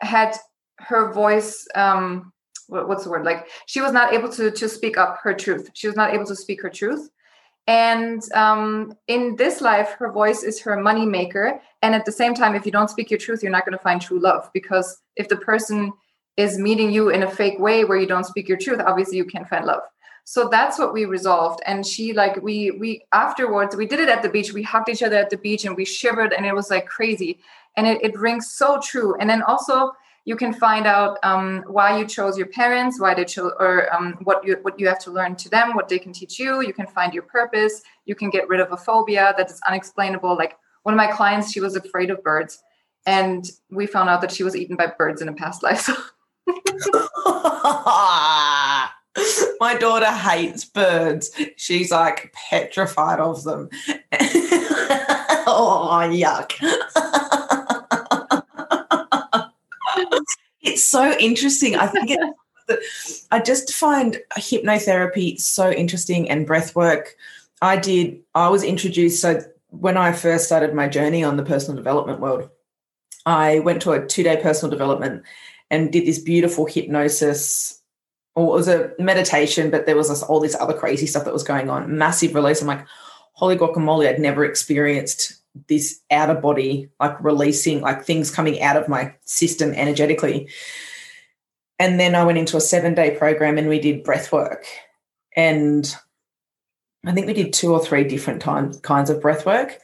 had 0.00 0.36
her 0.78 1.12
voice. 1.12 1.66
Um, 1.74 2.32
what's 2.68 3.04
the 3.04 3.10
word? 3.10 3.24
Like 3.24 3.48
she 3.66 3.80
was 3.80 3.92
not 3.92 4.12
able 4.12 4.30
to 4.30 4.50
to 4.50 4.68
speak 4.68 4.96
up 4.96 5.18
her 5.22 5.34
truth. 5.34 5.70
She 5.74 5.86
was 5.86 5.96
not 5.96 6.14
able 6.14 6.26
to 6.26 6.36
speak 6.36 6.62
her 6.62 6.70
truth 6.70 7.08
and 7.68 8.22
um, 8.32 8.94
in 9.08 9.36
this 9.36 9.60
life, 9.60 9.90
her 9.98 10.10
voice 10.10 10.42
is 10.42 10.58
her 10.62 10.80
money 10.80 11.04
maker. 11.04 11.60
And 11.82 11.94
at 11.94 12.06
the 12.06 12.12
same 12.12 12.32
time, 12.32 12.54
if 12.54 12.64
you 12.64 12.72
don't 12.72 12.88
speak 12.88 13.10
your 13.10 13.20
truth, 13.20 13.42
you're 13.42 13.52
not 13.52 13.66
going 13.66 13.76
to 13.76 13.82
find 13.84 14.00
true 14.00 14.18
love 14.18 14.48
because 14.54 15.02
if 15.16 15.28
the 15.28 15.36
person 15.36 15.92
is 16.38 16.56
meeting 16.56 16.90
you 16.90 17.10
in 17.10 17.24
a 17.24 17.30
fake 17.30 17.58
way 17.58 17.84
where 17.84 17.98
you 17.98 18.06
don't 18.06 18.24
speak 18.24 18.48
your 18.48 18.56
truth, 18.56 18.80
obviously 18.80 19.18
you 19.18 19.26
can't 19.26 19.46
find 19.46 19.66
love. 19.66 19.82
So 20.30 20.46
that's 20.46 20.78
what 20.78 20.92
we 20.92 21.06
resolved. 21.06 21.62
And 21.64 21.86
she 21.86 22.12
like 22.12 22.42
we 22.42 22.70
we 22.72 23.02
afterwards 23.12 23.74
we 23.74 23.86
did 23.86 23.98
it 23.98 24.10
at 24.10 24.22
the 24.22 24.28
beach. 24.28 24.52
We 24.52 24.62
hugged 24.62 24.90
each 24.90 25.02
other 25.02 25.16
at 25.16 25.30
the 25.30 25.38
beach 25.38 25.64
and 25.64 25.74
we 25.74 25.86
shivered 25.86 26.34
and 26.34 26.44
it 26.44 26.54
was 26.54 26.68
like 26.68 26.86
crazy. 26.86 27.38
And 27.78 27.86
it, 27.86 28.04
it 28.04 28.14
rings 28.14 28.50
so 28.50 28.78
true. 28.78 29.16
And 29.18 29.30
then 29.30 29.40
also 29.40 29.92
you 30.26 30.36
can 30.36 30.52
find 30.52 30.86
out 30.86 31.16
um, 31.22 31.64
why 31.66 31.98
you 31.98 32.06
chose 32.06 32.36
your 32.36 32.48
parents, 32.48 33.00
why 33.00 33.14
they 33.14 33.24
chose, 33.24 33.52
or 33.58 33.90
um, 33.90 34.18
what 34.24 34.44
you 34.44 34.58
what 34.60 34.78
you 34.78 34.86
have 34.86 34.98
to 35.04 35.10
learn 35.10 35.34
to 35.36 35.48
them, 35.48 35.74
what 35.74 35.88
they 35.88 35.98
can 35.98 36.12
teach 36.12 36.38
you. 36.38 36.60
You 36.60 36.74
can 36.74 36.86
find 36.86 37.14
your 37.14 37.22
purpose. 37.22 37.80
You 38.04 38.14
can 38.14 38.28
get 38.28 38.50
rid 38.50 38.60
of 38.60 38.70
a 38.70 38.76
phobia 38.76 39.32
that 39.38 39.50
is 39.50 39.62
unexplainable. 39.66 40.36
Like 40.36 40.58
one 40.82 40.92
of 40.92 40.98
my 40.98 41.06
clients, 41.06 41.50
she 41.50 41.60
was 41.60 41.74
afraid 41.74 42.10
of 42.10 42.22
birds, 42.22 42.62
and 43.06 43.50
we 43.70 43.86
found 43.86 44.10
out 44.10 44.20
that 44.20 44.32
she 44.32 44.42
was 44.42 44.54
eaten 44.54 44.76
by 44.76 44.88
birds 44.88 45.22
in 45.22 45.28
a 45.30 45.32
past 45.32 45.62
life. 45.62 45.88
my 49.60 49.76
daughter 49.76 50.06
hates 50.06 50.64
birds. 50.64 51.30
She's 51.56 51.90
like 51.90 52.32
petrified 52.50 53.20
of 53.20 53.44
them. 53.44 53.68
oh, 55.46 55.88
yuck. 56.10 56.52
it's 60.62 60.84
so 60.84 61.16
interesting. 61.18 61.76
I 61.76 61.86
think 61.86 62.10
it, 62.10 62.80
I 63.30 63.40
just 63.40 63.72
find 63.72 64.18
hypnotherapy 64.36 65.40
so 65.40 65.70
interesting 65.70 66.28
and 66.30 66.46
breath 66.46 66.76
work. 66.76 67.14
I 67.62 67.76
did, 67.76 68.20
I 68.34 68.48
was 68.48 68.62
introduced. 68.62 69.20
So 69.20 69.40
when 69.68 69.96
I 69.96 70.12
first 70.12 70.46
started 70.46 70.74
my 70.74 70.88
journey 70.88 71.24
on 71.24 71.36
the 71.36 71.42
personal 71.42 71.76
development 71.76 72.20
world, 72.20 72.50
I 73.26 73.58
went 73.60 73.82
to 73.82 73.92
a 73.92 74.06
two 74.06 74.22
day 74.22 74.38
personal 74.40 74.70
development 74.70 75.24
and 75.70 75.92
did 75.92 76.06
this 76.06 76.18
beautiful 76.18 76.66
hypnosis 76.66 77.77
or 78.38 78.54
it 78.54 78.58
was 78.58 78.68
a 78.68 78.92
meditation, 79.00 79.68
but 79.68 79.84
there 79.84 79.96
was 79.96 80.08
this, 80.08 80.22
all 80.22 80.38
this 80.38 80.54
other 80.54 80.72
crazy 80.72 81.06
stuff 81.06 81.24
that 81.24 81.32
was 81.32 81.42
going 81.42 81.68
on. 81.68 81.98
Massive 81.98 82.36
release. 82.36 82.60
I'm 82.60 82.68
like, 82.68 82.86
holy 83.32 83.56
guacamole! 83.56 84.08
I'd 84.08 84.20
never 84.20 84.44
experienced 84.44 85.34
this 85.66 86.00
out 86.12 86.30
of 86.30 86.40
body, 86.40 86.88
like 87.00 87.20
releasing, 87.22 87.80
like 87.80 88.04
things 88.04 88.30
coming 88.30 88.62
out 88.62 88.76
of 88.76 88.88
my 88.88 89.12
system 89.24 89.72
energetically. 89.72 90.48
And 91.80 91.98
then 91.98 92.14
I 92.14 92.24
went 92.24 92.38
into 92.38 92.56
a 92.56 92.60
seven 92.60 92.94
day 92.94 93.16
program 93.16 93.58
and 93.58 93.68
we 93.68 93.80
did 93.80 94.04
breath 94.04 94.30
work. 94.30 94.64
And 95.34 95.92
I 97.04 97.12
think 97.12 97.26
we 97.26 97.32
did 97.32 97.52
two 97.52 97.72
or 97.72 97.84
three 97.84 98.04
different 98.04 98.42
kinds 98.42 99.10
of 99.10 99.20
breath 99.20 99.46
work. 99.46 99.78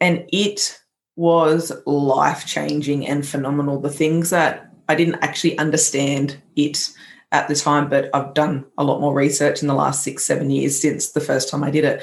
And 0.00 0.28
it 0.28 0.80
was 1.16 1.72
life 1.86 2.46
changing 2.46 3.06
and 3.06 3.26
phenomenal. 3.26 3.80
The 3.80 3.90
things 3.90 4.30
that 4.30 4.72
I 4.88 4.94
didn't 4.94 5.22
actually 5.22 5.58
understand 5.58 6.40
it 6.54 6.92
at 7.36 7.48
the 7.48 7.54
time, 7.54 7.88
but 7.90 8.08
I've 8.14 8.32
done 8.32 8.64
a 8.78 8.84
lot 8.84 9.00
more 9.00 9.14
research 9.14 9.60
in 9.60 9.68
the 9.68 9.74
last 9.74 10.02
six, 10.02 10.24
seven 10.24 10.50
years 10.50 10.80
since 10.80 11.12
the 11.12 11.20
first 11.20 11.50
time 11.50 11.62
I 11.62 11.70
did 11.70 11.84
it. 11.84 12.02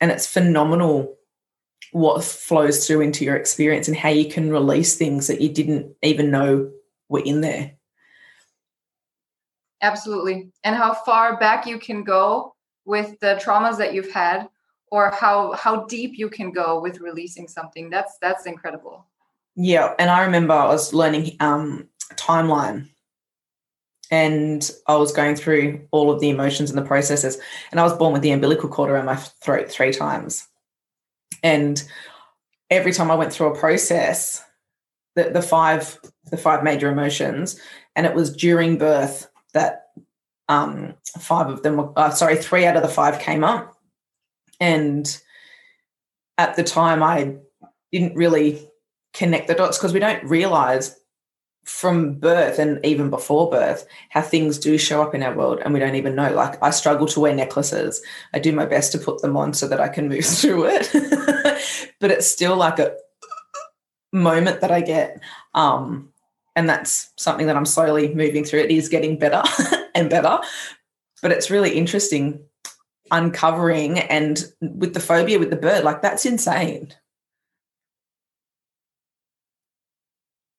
And 0.00 0.10
it's 0.10 0.26
phenomenal 0.26 1.16
what 1.92 2.22
flows 2.24 2.86
through 2.86 3.00
into 3.00 3.24
your 3.24 3.36
experience 3.36 3.86
and 3.86 3.96
how 3.96 4.08
you 4.08 4.28
can 4.28 4.50
release 4.50 4.96
things 4.96 5.28
that 5.28 5.40
you 5.40 5.48
didn't 5.48 5.94
even 6.02 6.30
know 6.30 6.70
were 7.08 7.22
in 7.24 7.40
there. 7.40 7.72
Absolutely. 9.80 10.50
And 10.64 10.74
how 10.74 10.94
far 10.94 11.38
back 11.38 11.66
you 11.66 11.78
can 11.78 12.02
go 12.02 12.54
with 12.84 13.18
the 13.20 13.40
traumas 13.42 13.78
that 13.78 13.94
you've 13.94 14.10
had 14.10 14.48
or 14.90 15.12
how 15.12 15.52
how 15.52 15.84
deep 15.84 16.18
you 16.18 16.28
can 16.28 16.50
go 16.50 16.80
with 16.80 17.00
releasing 17.00 17.46
something. 17.46 17.88
That's 17.88 18.18
that's 18.20 18.46
incredible. 18.46 19.06
Yeah, 19.54 19.94
and 19.98 20.10
I 20.10 20.24
remember 20.24 20.54
I 20.54 20.66
was 20.66 20.92
learning 20.92 21.36
um 21.40 21.88
timeline 22.14 22.88
and 24.10 24.70
I 24.86 24.96
was 24.96 25.12
going 25.12 25.36
through 25.36 25.86
all 25.90 26.10
of 26.10 26.20
the 26.20 26.30
emotions 26.30 26.70
and 26.70 26.78
the 26.78 26.86
processes 26.86 27.38
and 27.70 27.80
I 27.80 27.82
was 27.82 27.94
born 27.94 28.12
with 28.12 28.22
the 28.22 28.30
umbilical 28.30 28.68
cord 28.68 28.90
around 28.90 29.06
my 29.06 29.16
throat 29.16 29.70
three 29.70 29.92
times. 29.92 30.46
And 31.42 31.82
every 32.70 32.92
time 32.92 33.10
I 33.10 33.14
went 33.14 33.32
through 33.32 33.52
a 33.52 33.58
process, 33.58 34.42
the, 35.14 35.30
the 35.30 35.42
five 35.42 35.98
the 36.30 36.36
five 36.36 36.64
major 36.64 36.90
emotions, 36.90 37.58
and 37.94 38.06
it 38.06 38.14
was 38.14 38.34
during 38.34 38.78
birth 38.78 39.30
that 39.54 39.86
um, 40.48 40.94
five 41.18 41.48
of 41.48 41.62
them 41.62 41.76
were 41.76 41.92
uh, 41.96 42.10
sorry, 42.10 42.36
three 42.36 42.66
out 42.66 42.76
of 42.76 42.82
the 42.82 42.88
five 42.88 43.18
came 43.18 43.44
up. 43.44 43.74
And 44.60 45.20
at 46.38 46.56
the 46.56 46.64
time, 46.64 47.02
I 47.02 47.36
didn't 47.92 48.16
really 48.16 48.68
connect 49.14 49.48
the 49.48 49.54
dots 49.54 49.78
because 49.78 49.92
we 49.92 50.00
don't 50.00 50.24
realize 50.24 50.98
from 51.66 52.14
birth 52.14 52.60
and 52.60 52.84
even 52.86 53.10
before 53.10 53.50
birth 53.50 53.86
how 54.10 54.22
things 54.22 54.56
do 54.56 54.78
show 54.78 55.02
up 55.02 55.14
in 55.16 55.22
our 55.22 55.34
world 55.34 55.60
and 55.64 55.74
we 55.74 55.80
don't 55.80 55.96
even 55.96 56.14
know. 56.14 56.32
Like 56.32 56.62
i 56.62 56.70
struggle 56.70 57.06
to 57.08 57.20
wear 57.20 57.34
necklaces. 57.34 58.00
I 58.32 58.38
do 58.38 58.52
my 58.52 58.66
best 58.66 58.92
to 58.92 58.98
put 58.98 59.20
them 59.20 59.36
on 59.36 59.52
so 59.52 59.66
that 59.68 59.80
i 59.80 59.88
can 59.88 60.08
move 60.08 60.24
through 60.24 60.66
it. 60.66 60.90
But 61.98 62.10
it's 62.10 62.30
still 62.30 62.56
like 62.56 62.78
a 62.78 62.94
moment 64.12 64.60
that 64.60 64.70
i 64.70 64.80
get 64.80 65.20
um 65.54 66.10
and 66.54 66.68
that's 66.68 67.10
something 67.16 67.46
that 67.46 67.56
i'm 67.56 67.66
slowly 67.66 68.14
moving 68.14 68.44
through. 68.44 68.60
It 68.60 68.70
is 68.70 68.88
getting 68.88 69.18
better 69.18 69.42
and 69.94 70.08
better 70.08 70.38
but 71.22 71.32
it's 71.32 71.50
really 71.50 71.70
interesting 71.70 72.40
uncovering 73.10 73.98
and 73.98 74.44
with 74.60 74.94
the 74.94 75.00
phobia 75.00 75.38
with 75.38 75.50
the 75.50 75.56
bird 75.56 75.84
like 75.84 76.02
that's 76.02 76.26
insane 76.26 76.92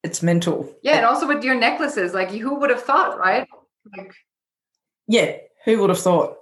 it's 0.04 0.24
mental. 0.24 0.74
Yeah, 0.82 0.98
and 0.98 1.06
also 1.06 1.28
with 1.28 1.44
your 1.44 1.56
necklaces, 1.56 2.14
like 2.14 2.30
who 2.32 2.56
would 2.60 2.70
have 2.70 2.84
thought, 2.84 3.18
right? 3.18 3.48
Like, 3.98 4.14
yeah, 5.08 5.38
who 5.66 5.80
would 5.80 5.90
have 5.90 6.00
thought? 6.00 6.38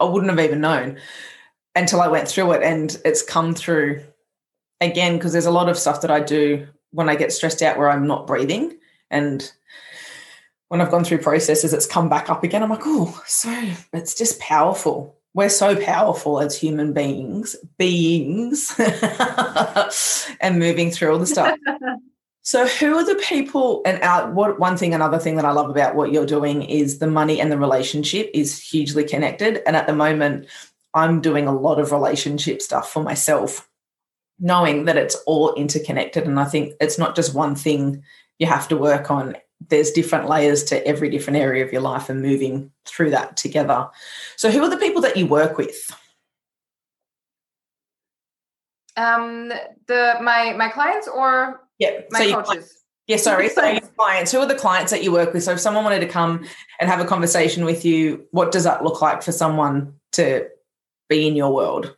I 0.00 0.04
wouldn't 0.04 0.30
have 0.30 0.44
even 0.44 0.60
known 0.60 0.98
until 1.74 2.00
I 2.00 2.08
went 2.08 2.28
through 2.28 2.52
it, 2.52 2.62
and 2.62 2.96
it's 3.04 3.22
come 3.22 3.54
through 3.54 4.02
again 4.80 5.16
because 5.16 5.32
there's 5.32 5.46
a 5.46 5.50
lot 5.50 5.68
of 5.68 5.78
stuff 5.78 6.02
that 6.02 6.10
I 6.10 6.20
do 6.20 6.66
when 6.90 7.08
I 7.08 7.16
get 7.16 7.32
stressed 7.32 7.62
out 7.62 7.78
where 7.78 7.90
I'm 7.90 8.06
not 8.06 8.26
breathing, 8.26 8.78
and 9.10 9.50
when 10.68 10.80
I've 10.80 10.90
gone 10.90 11.04
through 11.04 11.18
processes, 11.18 11.72
it's 11.72 11.86
come 11.86 12.08
back 12.08 12.30
up 12.30 12.44
again. 12.44 12.62
I'm 12.62 12.70
like, 12.70 12.80
oh, 12.84 13.22
so 13.26 13.50
it's 13.92 14.14
just 14.14 14.40
powerful. 14.40 15.18
We're 15.34 15.48
so 15.48 15.76
powerful 15.76 16.40
as 16.40 16.58
human 16.58 16.92
beings, 16.92 17.56
beings, 17.78 18.74
and 20.40 20.58
moving 20.58 20.90
through 20.90 21.12
all 21.12 21.18
the 21.18 21.26
stuff. 21.26 21.58
So, 22.44 22.66
who 22.66 22.96
are 22.96 23.04
the 23.04 23.22
people? 23.22 23.82
And 23.86 24.02
our, 24.02 24.30
what 24.30 24.58
one 24.58 24.76
thing, 24.76 24.94
another 24.94 25.18
thing 25.18 25.36
that 25.36 25.44
I 25.44 25.52
love 25.52 25.70
about 25.70 25.94
what 25.94 26.10
you're 26.10 26.26
doing 26.26 26.62
is 26.62 26.98
the 26.98 27.06
money 27.06 27.40
and 27.40 27.52
the 27.52 27.58
relationship 27.58 28.30
is 28.34 28.60
hugely 28.60 29.04
connected. 29.04 29.62
And 29.64 29.76
at 29.76 29.86
the 29.86 29.94
moment, 29.94 30.46
I'm 30.92 31.20
doing 31.20 31.46
a 31.46 31.56
lot 31.56 31.78
of 31.78 31.92
relationship 31.92 32.60
stuff 32.60 32.92
for 32.92 33.02
myself, 33.02 33.68
knowing 34.40 34.86
that 34.86 34.96
it's 34.96 35.14
all 35.24 35.54
interconnected. 35.54 36.24
And 36.24 36.40
I 36.40 36.44
think 36.44 36.74
it's 36.80 36.98
not 36.98 37.14
just 37.14 37.32
one 37.32 37.54
thing 37.54 38.02
you 38.40 38.48
have 38.48 38.66
to 38.68 38.76
work 38.76 39.08
on. 39.08 39.36
There's 39.68 39.92
different 39.92 40.28
layers 40.28 40.64
to 40.64 40.84
every 40.84 41.10
different 41.10 41.38
area 41.38 41.64
of 41.64 41.72
your 41.72 41.82
life 41.82 42.10
and 42.10 42.20
moving 42.20 42.72
through 42.84 43.10
that 43.10 43.36
together. 43.36 43.88
So, 44.36 44.50
who 44.50 44.60
are 44.64 44.68
the 44.68 44.76
people 44.76 45.02
that 45.02 45.16
you 45.16 45.28
work 45.28 45.58
with? 45.58 45.96
Um, 48.96 49.52
the 49.86 50.16
my 50.20 50.54
my 50.54 50.68
clients 50.68 51.06
or 51.06 51.60
yeah. 51.82 52.00
My 52.10 52.18
so 52.20 52.42
coaches. 52.42 52.84
Yeah, 53.06 53.16
sorry. 53.28 53.48
So 53.48 53.64
your 53.64 53.80
clients, 53.80 54.32
who 54.32 54.38
are 54.38 54.46
the 54.46 54.54
clients 54.54 54.92
that 54.92 55.02
you 55.02 55.12
work 55.12 55.32
with? 55.32 55.42
So 55.42 55.52
if 55.52 55.60
someone 55.60 55.84
wanted 55.84 56.00
to 56.00 56.08
come 56.08 56.44
and 56.80 56.88
have 56.88 57.00
a 57.00 57.04
conversation 57.04 57.64
with 57.64 57.84
you, 57.84 58.26
what 58.30 58.52
does 58.52 58.64
that 58.64 58.84
look 58.84 59.02
like 59.02 59.22
for 59.22 59.32
someone 59.32 59.94
to 60.12 60.48
be 61.08 61.26
in 61.26 61.36
your 61.36 61.52
world? 61.52 61.96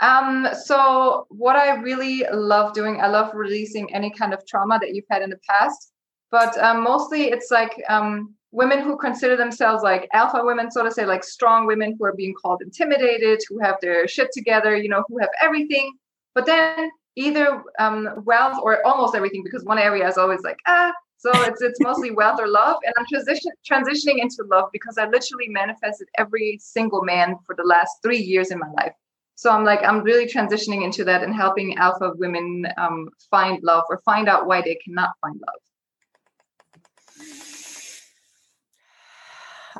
Um, 0.00 0.48
so 0.64 1.26
what 1.28 1.54
I 1.54 1.76
really 1.76 2.24
love 2.32 2.72
doing, 2.72 3.00
I 3.00 3.06
love 3.06 3.32
releasing 3.34 3.94
any 3.94 4.10
kind 4.10 4.34
of 4.34 4.44
trauma 4.46 4.80
that 4.80 4.94
you've 4.94 5.04
had 5.08 5.22
in 5.22 5.30
the 5.30 5.38
past, 5.48 5.92
but 6.32 6.58
um, 6.58 6.82
mostly 6.82 7.26
it's 7.26 7.52
like 7.52 7.80
um, 7.88 8.34
women 8.50 8.80
who 8.80 8.96
consider 8.96 9.36
themselves 9.36 9.84
like 9.84 10.08
alpha 10.12 10.40
women, 10.42 10.72
so 10.72 10.82
to 10.82 10.90
say, 10.90 11.06
like 11.06 11.22
strong 11.22 11.66
women 11.68 11.94
who 11.96 12.04
are 12.04 12.16
being 12.16 12.34
called 12.34 12.62
intimidated, 12.62 13.42
who 13.48 13.60
have 13.60 13.76
their 13.80 14.08
shit 14.08 14.30
together, 14.32 14.76
you 14.76 14.88
know, 14.88 15.04
who 15.06 15.18
have 15.18 15.30
everything, 15.40 15.92
but 16.34 16.46
then 16.46 16.90
either 17.16 17.62
um, 17.78 18.08
wealth 18.24 18.58
or 18.62 18.84
almost 18.86 19.14
everything 19.14 19.42
because 19.44 19.64
one 19.64 19.78
area 19.78 20.06
is 20.08 20.16
always 20.16 20.40
like 20.42 20.58
ah 20.66 20.92
so 21.18 21.30
it's 21.42 21.62
it's 21.62 21.80
mostly 21.80 22.10
wealth 22.10 22.40
or 22.40 22.48
love 22.48 22.76
and 22.84 22.94
i'm 22.98 23.06
transition, 23.06 23.52
transitioning 23.68 24.18
into 24.20 24.42
love 24.50 24.68
because 24.72 24.98
i 24.98 25.06
literally 25.06 25.48
manifested 25.48 26.08
every 26.18 26.58
single 26.60 27.02
man 27.02 27.36
for 27.46 27.54
the 27.54 27.62
last 27.62 27.92
three 28.02 28.18
years 28.18 28.50
in 28.50 28.58
my 28.58 28.70
life. 28.70 28.92
So 29.34 29.50
i'm 29.50 29.64
like 29.64 29.82
i'm 29.84 30.02
really 30.02 30.26
transitioning 30.26 30.84
into 30.84 31.04
that 31.04 31.22
and 31.22 31.34
helping 31.34 31.76
alpha 31.76 32.12
women 32.16 32.66
um, 32.76 33.08
find 33.30 33.62
love 33.62 33.84
or 33.88 34.00
find 34.04 34.28
out 34.28 34.46
why 34.46 34.62
they 34.62 34.76
cannot 34.76 35.10
find 35.20 35.40
love. 35.40 35.62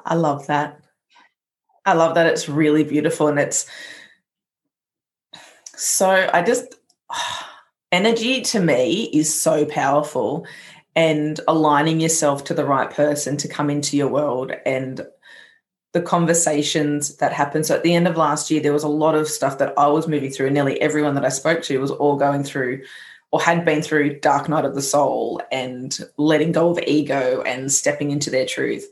I 0.05 0.15
love 0.15 0.47
that. 0.49 0.81
I 1.85 1.95
love 1.95 2.15
that 2.15 2.27
it's 2.27 2.49
really 2.49 2.85
beautiful 2.85 3.29
and 3.29 3.39
it's 3.39 3.67
so 5.75 6.29
i 6.33 6.41
just 6.41 6.77
energy 7.92 8.40
to 8.42 8.61
me 8.61 9.11
is 9.12 9.33
so 9.33 9.64
powerful 9.64 10.47
and 10.95 11.40
aligning 11.49 12.00
yourself 12.00 12.45
to 12.45 12.54
the 12.54 12.64
right 12.64 12.90
person 12.90 13.37
to 13.38 13.49
come 13.49 13.71
into 13.71 13.97
your 13.97 14.09
world 14.09 14.52
and 14.66 15.07
the 15.92 16.02
conversations 16.02 17.16
that 17.16 17.33
happened. 17.33 17.66
So 17.66 17.75
at 17.75 17.83
the 17.83 17.95
end 17.95 18.09
of 18.09 18.16
last 18.16 18.50
year, 18.50 18.61
there 18.61 18.73
was 18.73 18.83
a 18.83 18.88
lot 18.88 19.14
of 19.14 19.28
stuff 19.28 19.59
that 19.59 19.78
I 19.78 19.87
was 19.88 20.09
moving 20.09 20.31
through, 20.31 20.47
and 20.47 20.54
nearly 20.54 20.81
everyone 20.81 21.14
that 21.14 21.25
I 21.25 21.31
spoke 21.31 21.62
to 21.64 21.78
was 21.78 21.90
all 21.90 22.16
going 22.16 22.45
through 22.45 22.83
or 23.31 23.40
had 23.40 23.64
been 23.64 23.83
through 23.83 24.21
dark 24.21 24.49
night 24.49 24.64
of 24.64 24.75
the 24.75 24.83
soul 24.83 25.40
and 25.50 25.99
letting 26.19 26.52
go 26.52 26.71
of 26.71 26.78
ego 26.87 27.42
and 27.42 27.73
stepping 27.73 28.11
into 28.11 28.31
their 28.31 28.47
truth 28.47 28.87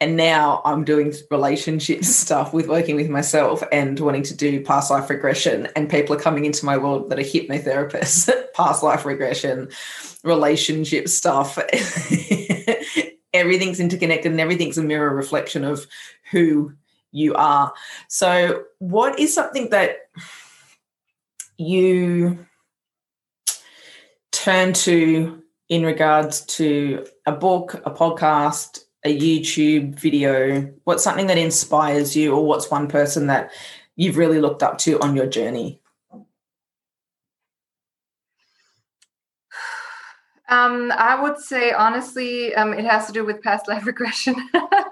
and 0.00 0.16
now 0.16 0.62
I'm 0.64 0.84
doing 0.84 1.12
relationship 1.30 2.04
stuff 2.04 2.52
with 2.52 2.68
working 2.68 2.96
with 2.96 3.08
myself 3.08 3.62
and 3.72 3.98
wanting 3.98 4.22
to 4.24 4.36
do 4.36 4.62
past 4.64 4.90
life 4.90 5.10
regression. 5.10 5.68
And 5.74 5.90
people 5.90 6.14
are 6.14 6.20
coming 6.20 6.44
into 6.44 6.64
my 6.64 6.76
world 6.76 7.10
that 7.10 7.18
are 7.18 7.22
hypnotherapists, 7.22 8.32
past 8.54 8.82
life 8.82 9.04
regression, 9.04 9.68
relationship 10.22 11.08
stuff. 11.08 11.58
everything's 13.34 13.80
interconnected 13.80 14.32
and 14.32 14.40
everything's 14.40 14.78
a 14.78 14.82
mirror 14.82 15.14
reflection 15.14 15.64
of 15.64 15.86
who 16.30 16.72
you 17.10 17.34
are. 17.34 17.72
So, 18.08 18.64
what 18.78 19.18
is 19.18 19.34
something 19.34 19.70
that 19.70 19.96
you 21.56 22.46
turn 24.30 24.72
to 24.72 25.42
in 25.68 25.84
regards 25.84 26.42
to 26.42 27.06
a 27.26 27.32
book, 27.32 27.74
a 27.84 27.90
podcast, 27.90 28.84
a 29.04 29.18
YouTube 29.18 29.94
video? 29.94 30.72
What's 30.84 31.04
something 31.04 31.26
that 31.28 31.38
inspires 31.38 32.16
you, 32.16 32.34
or 32.34 32.44
what's 32.44 32.70
one 32.70 32.88
person 32.88 33.26
that 33.28 33.52
you've 33.96 34.16
really 34.16 34.40
looked 34.40 34.62
up 34.62 34.78
to 34.78 35.00
on 35.00 35.16
your 35.16 35.26
journey? 35.26 35.80
Um, 40.48 40.90
I 40.96 41.20
would 41.20 41.38
say 41.38 41.72
honestly, 41.72 42.54
um, 42.54 42.72
it 42.72 42.84
has 42.86 43.06
to 43.06 43.12
do 43.12 43.24
with 43.24 43.42
past 43.42 43.68
life 43.68 43.86
regression. 43.86 44.34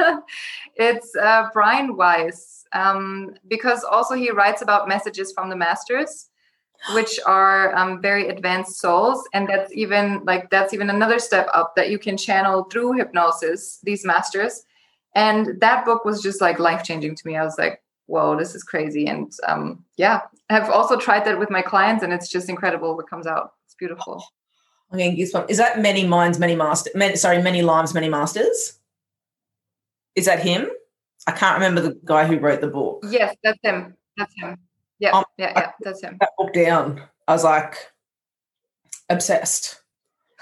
it's 0.76 1.16
uh, 1.16 1.48
Brian 1.52 1.96
Weiss 1.96 2.64
um, 2.72 3.34
because 3.48 3.82
also 3.84 4.14
he 4.14 4.30
writes 4.30 4.62
about 4.62 4.88
messages 4.88 5.32
from 5.32 5.48
the 5.48 5.56
masters, 5.56 6.28
which 6.94 7.18
are 7.26 7.74
um, 7.76 8.00
very 8.00 8.28
advanced 8.28 8.78
souls, 8.78 9.26
and 9.32 9.48
that's 9.48 9.72
even 9.74 10.22
like 10.24 10.50
that's 10.50 10.72
even 10.72 10.90
another 10.90 11.18
step 11.18 11.48
up 11.52 11.74
that 11.76 11.90
you 11.90 11.98
can 11.98 12.16
channel 12.16 12.64
through 12.64 12.92
hypnosis 12.92 13.78
these 13.82 14.04
masters. 14.04 14.64
And 15.14 15.60
that 15.60 15.84
book 15.84 16.04
was 16.04 16.22
just 16.22 16.40
like 16.40 16.58
life 16.58 16.82
changing 16.82 17.16
to 17.16 17.26
me. 17.26 17.36
I 17.36 17.44
was 17.44 17.56
like, 17.58 17.82
whoa, 18.06 18.36
this 18.36 18.54
is 18.54 18.62
crazy. 18.62 19.06
And 19.06 19.32
um, 19.46 19.84
yeah, 19.96 20.20
I've 20.50 20.68
also 20.70 20.96
tried 20.96 21.24
that 21.24 21.38
with 21.38 21.50
my 21.50 21.62
clients, 21.62 22.02
and 22.02 22.12
it's 22.12 22.28
just 22.28 22.48
incredible 22.48 22.96
what 22.96 23.08
comes 23.08 23.26
out. 23.26 23.52
It's 23.64 23.74
beautiful. 23.74 24.24
I'm 24.90 24.98
getting 24.98 25.16
goosebumps. 25.16 25.50
Is 25.50 25.58
that 25.58 25.80
many 25.80 26.06
minds, 26.06 26.38
many 26.38 26.54
masters? 26.54 26.94
Many, 26.94 27.16
sorry, 27.16 27.42
many 27.42 27.62
lives, 27.62 27.94
many 27.94 28.08
masters? 28.08 28.78
Is 30.14 30.26
that 30.26 30.40
him? 30.40 30.68
I 31.26 31.32
can't 31.32 31.54
remember 31.54 31.80
the 31.80 31.98
guy 32.04 32.24
who 32.26 32.38
wrote 32.38 32.60
the 32.60 32.68
book. 32.68 33.04
Yes, 33.10 33.34
that's 33.42 33.58
him. 33.62 33.96
That's 34.16 34.32
him. 34.36 34.56
Yeah, 34.98 35.10
um, 35.10 35.24
yeah, 35.36 35.52
yeah, 35.54 35.72
that's 35.80 36.02
him. 36.02 36.16
That 36.20 36.30
book 36.38 36.52
down. 36.52 37.02
I 37.28 37.32
was 37.32 37.44
like 37.44 37.76
obsessed, 39.10 39.82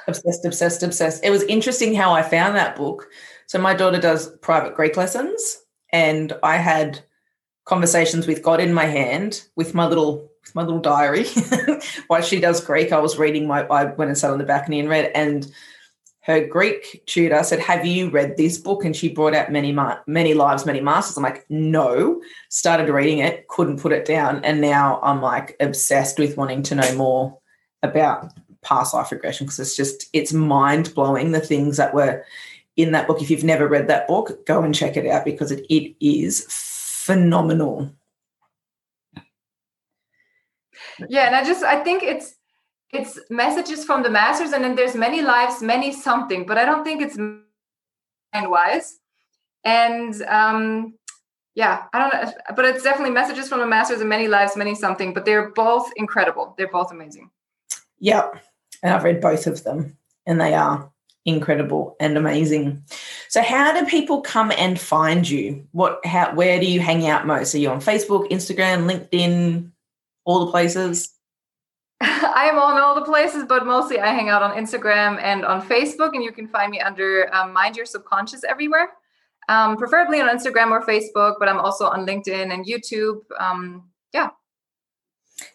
obsessed, 0.07 0.45
obsessed, 0.45 0.83
obsessed. 0.83 1.25
It 1.25 1.31
was 1.31 1.43
interesting 1.45 1.95
how 1.95 2.13
I 2.13 2.23
found 2.23 2.57
that 2.57 2.77
book. 2.77 3.09
So 3.47 3.59
my 3.59 3.75
daughter 3.75 4.01
does 4.01 4.37
private 4.39 4.75
Greek 4.75 4.97
lessons, 4.97 5.59
and 5.93 6.33
I 6.43 6.57
had 6.57 7.01
conversations 7.65 8.27
with 8.27 8.43
God 8.43 8.61
in 8.61 8.75
my 8.75 8.85
hand 8.85 9.43
with 9.57 9.75
my 9.75 9.87
little 9.87 10.31
my 10.55 10.63
little 10.63 10.81
diary. 10.81 11.25
While 12.07 12.23
she 12.23 12.39
does 12.39 12.65
Greek, 12.65 12.93
I 12.93 13.01
was 13.01 13.19
reading 13.19 13.47
my 13.47 13.65
I 13.67 13.85
went 13.85 14.11
and 14.11 14.19
sat 14.19 14.31
on 14.31 14.39
the 14.39 14.45
balcony 14.45 14.81
and 14.81 14.89
read 14.89 15.11
and 15.15 15.51
her 16.25 16.47
Greek 16.47 17.02
tutor 17.07 17.43
said, 17.43 17.61
"Have 17.61 17.85
you 17.85 18.09
read 18.09 18.37
this 18.37 18.57
book?" 18.57 18.85
And 18.85 18.97
she 18.97 19.11
brought 19.11 19.35
out 19.35 19.52
many 19.52 19.76
many 20.07 20.35
lives, 20.35 20.64
many 20.64 20.81
masters. 20.81 21.16
I'm 21.16 21.23
like, 21.23 21.45
"No." 21.50 22.21
Started 22.49 22.88
reading 22.88 23.19
it, 23.19 23.47
couldn't 23.49 23.81
put 23.81 23.93
it 23.93 24.07
down, 24.07 24.45
and 24.45 24.61
now 24.61 25.00
I'm 25.02 25.21
like 25.21 25.57
obsessed 25.61 26.19
with 26.19 26.37
wanting 26.37 26.62
to 26.64 26.75
know 26.76 26.95
more 26.97 27.38
about 27.83 28.33
past 28.62 28.95
life 28.95 29.12
regression 29.12 29.47
because 29.47 29.61
it's 29.61 29.76
just 29.76 30.07
it's 30.14 30.33
mind 30.33 30.95
blowing 30.95 31.33
the 31.33 31.40
things 31.40 31.76
that 31.76 31.95
were 31.95 32.25
in 32.76 32.93
that 32.93 33.07
book. 33.07 33.21
If 33.21 33.31
you've 33.31 33.45
never 33.45 33.69
read 33.69 33.88
that 33.88 34.09
book, 34.09 34.47
go 34.47 34.62
and 34.62 34.75
check 34.75 34.97
it 34.97 35.07
out 35.07 35.25
because 35.25 35.52
it, 35.52 35.66
it 35.69 35.95
is 36.00 36.47
phenomenal. 36.49 37.93
Yeah, 41.09 41.26
and 41.26 41.37
I 41.37 41.45
just 41.45 41.62
I 41.62 41.85
think 41.85 42.02
it's 42.02 42.34
it's 42.95 43.19
messages 43.31 43.85
from 43.85 44.03
the 44.03 44.11
masters, 44.11 44.53
and 44.53 44.65
then 44.65 44.75
there's 44.75 44.95
many 44.95 45.23
lives, 45.23 45.63
many 45.63 45.93
something, 45.93 46.47
but 46.47 46.59
I 46.59 46.65
don't 46.65 46.85
think 46.85 47.03
it's 47.03 47.17
mind 47.17 48.51
wise. 48.51 48.99
And 49.65 50.21
um, 50.23 50.95
yeah, 51.55 51.85
I 51.93 51.99
don't 51.99 52.13
know, 52.13 52.33
but 52.57 52.65
it's 52.65 52.83
definitely 52.83 53.13
messages 53.13 53.49
from 53.49 53.61
the 53.61 53.67
masters 53.67 54.01
and 54.01 54.09
many 54.09 54.29
lives, 54.29 54.57
many 54.57 54.75
something. 54.75 55.15
But 55.15 55.25
they're 55.25 55.51
both 55.51 55.91
incredible. 55.97 56.55
They're 56.59 56.69
both 56.69 56.91
amazing. 56.91 57.31
Yep, 58.01 58.43
and 58.83 58.95
I've 58.95 59.05
read 59.05 59.21
both 59.21 59.47
of 59.47 59.65
them, 59.65 59.97
and 60.27 60.41
they 60.41 60.55
are 60.55 60.91
incredible 61.25 61.97
and 62.01 62.19
amazing. 62.19 62.83
So 63.29 63.43
how 63.43 63.79
do 63.79 63.87
people 63.87 64.21
come 64.21 64.53
and 64.53 64.79
find 64.79 65.29
you? 65.29 65.67
What 65.73 66.05
how 66.05 66.35
where 66.35 66.61
do 66.61 66.67
you 66.67 66.81
hang 66.81 67.07
out 67.07 67.27
most? 67.27 67.55
Are 67.55 67.59
you 67.59 67.71
on 67.71 67.81
Facebook, 67.81 68.31
Instagram, 68.31 68.91
LinkedIn, 68.91 69.71
all 70.25 70.45
the 70.45 70.51
places? 70.51 71.11
I 72.35 72.49
am 72.51 72.59
on 72.59 72.79
all 72.81 72.95
the 72.95 73.03
places, 73.03 73.45
but 73.49 73.65
mostly 73.65 73.99
I 73.99 74.09
hang 74.09 74.29
out 74.29 74.43
on 74.43 74.55
Instagram 74.57 75.19
and 75.23 75.45
on 75.45 75.67
Facebook, 75.67 76.11
and 76.13 76.23
you 76.23 76.33
can 76.33 76.47
find 76.49 76.71
me 76.71 76.79
under 76.79 77.35
um, 77.35 77.53
Mind 77.53 77.77
Your 77.77 77.87
Subconscious 77.87 78.45
everywhere. 78.45 78.91
Um, 79.49 79.77
preferably 79.77 80.21
on 80.21 80.29
Instagram 80.29 80.71
or 80.71 80.85
Facebook, 80.85 81.37
but 81.39 81.49
I'm 81.49 81.59
also 81.59 81.87
on 81.87 82.07
LinkedIn 82.07 82.53
and 82.53 82.67
YouTube. 82.67 83.21
Um, 83.38 83.88
yeah. 84.12 84.31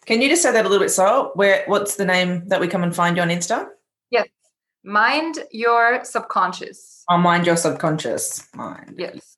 Can 0.06 0.20
you 0.20 0.28
just 0.28 0.42
say 0.42 0.50
that 0.52 0.64
a 0.64 0.68
little 0.68 0.82
bit 0.82 0.90
so? 0.90 1.30
Where 1.34 1.64
what's 1.66 1.96
the 1.96 2.04
name 2.04 2.48
that 2.48 2.60
we 2.60 2.66
come 2.66 2.82
and 2.82 2.94
find 2.94 3.16
you 3.16 3.22
on 3.22 3.28
Insta? 3.28 3.68
Yes. 4.10 4.28
Mind 4.82 5.44
your 5.52 6.04
subconscious. 6.04 7.04
Oh, 7.08 7.18
mind 7.18 7.46
your 7.46 7.56
subconscious. 7.56 8.48
Mind. 8.54 8.94
Yes. 8.98 9.36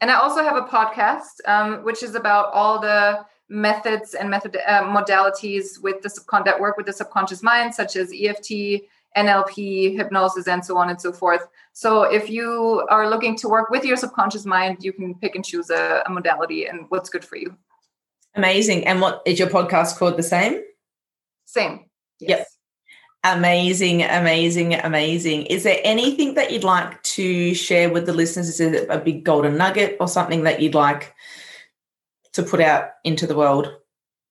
And 0.00 0.10
I 0.10 0.14
also 0.14 0.42
have 0.42 0.56
a 0.56 0.62
podcast, 0.62 1.40
um, 1.46 1.84
which 1.84 2.02
is 2.02 2.14
about 2.14 2.52
all 2.52 2.80
the 2.80 3.24
methods 3.48 4.14
and 4.14 4.30
method 4.30 4.56
uh, 4.66 4.82
modalities 4.82 5.82
with 5.82 6.02
the 6.02 6.08
subcon 6.08 6.44
that 6.44 6.58
work 6.58 6.76
with 6.76 6.86
the 6.86 6.92
subconscious 6.92 7.42
mind, 7.42 7.74
such 7.74 7.96
as 7.96 8.12
EFT, 8.12 8.82
NLP, 9.16 9.96
hypnosis, 9.96 10.48
and 10.48 10.64
so 10.64 10.76
on 10.76 10.90
and 10.90 11.00
so 11.00 11.12
forth. 11.12 11.46
So 11.72 12.02
if 12.02 12.30
you 12.30 12.86
are 12.90 13.08
looking 13.08 13.36
to 13.38 13.48
work 13.48 13.70
with 13.70 13.84
your 13.84 13.96
subconscious 13.96 14.44
mind, 14.44 14.78
you 14.80 14.92
can 14.92 15.14
pick 15.14 15.34
and 15.34 15.44
choose 15.44 15.70
a, 15.70 16.02
a 16.06 16.10
modality 16.10 16.66
and 16.66 16.86
what's 16.88 17.10
good 17.10 17.24
for 17.24 17.36
you. 17.36 17.56
Amazing. 18.34 18.86
And 18.86 19.00
what 19.00 19.22
is 19.26 19.38
your 19.38 19.48
podcast 19.48 19.96
called? 19.98 20.16
The 20.16 20.22
same. 20.22 20.62
Same. 21.44 21.86
Yes. 22.20 22.30
Yep. 22.30 22.46
Amazing, 23.36 24.02
amazing, 24.02 24.74
amazing. 24.74 25.46
Is 25.46 25.62
there 25.62 25.80
anything 25.82 26.34
that 26.34 26.52
you'd 26.52 26.64
like 26.64 27.02
to 27.04 27.54
share 27.54 27.88
with 27.88 28.04
the 28.04 28.12
listeners? 28.12 28.48
Is 28.48 28.60
it 28.60 28.86
a 28.90 28.98
big 28.98 29.24
golden 29.24 29.56
nugget 29.56 29.96
or 29.98 30.08
something 30.08 30.42
that 30.42 30.60
you'd 30.60 30.74
like 30.74 31.14
to 32.34 32.42
put 32.42 32.60
out 32.60 32.90
into 33.04 33.26
the 33.26 33.36
world 33.36 33.74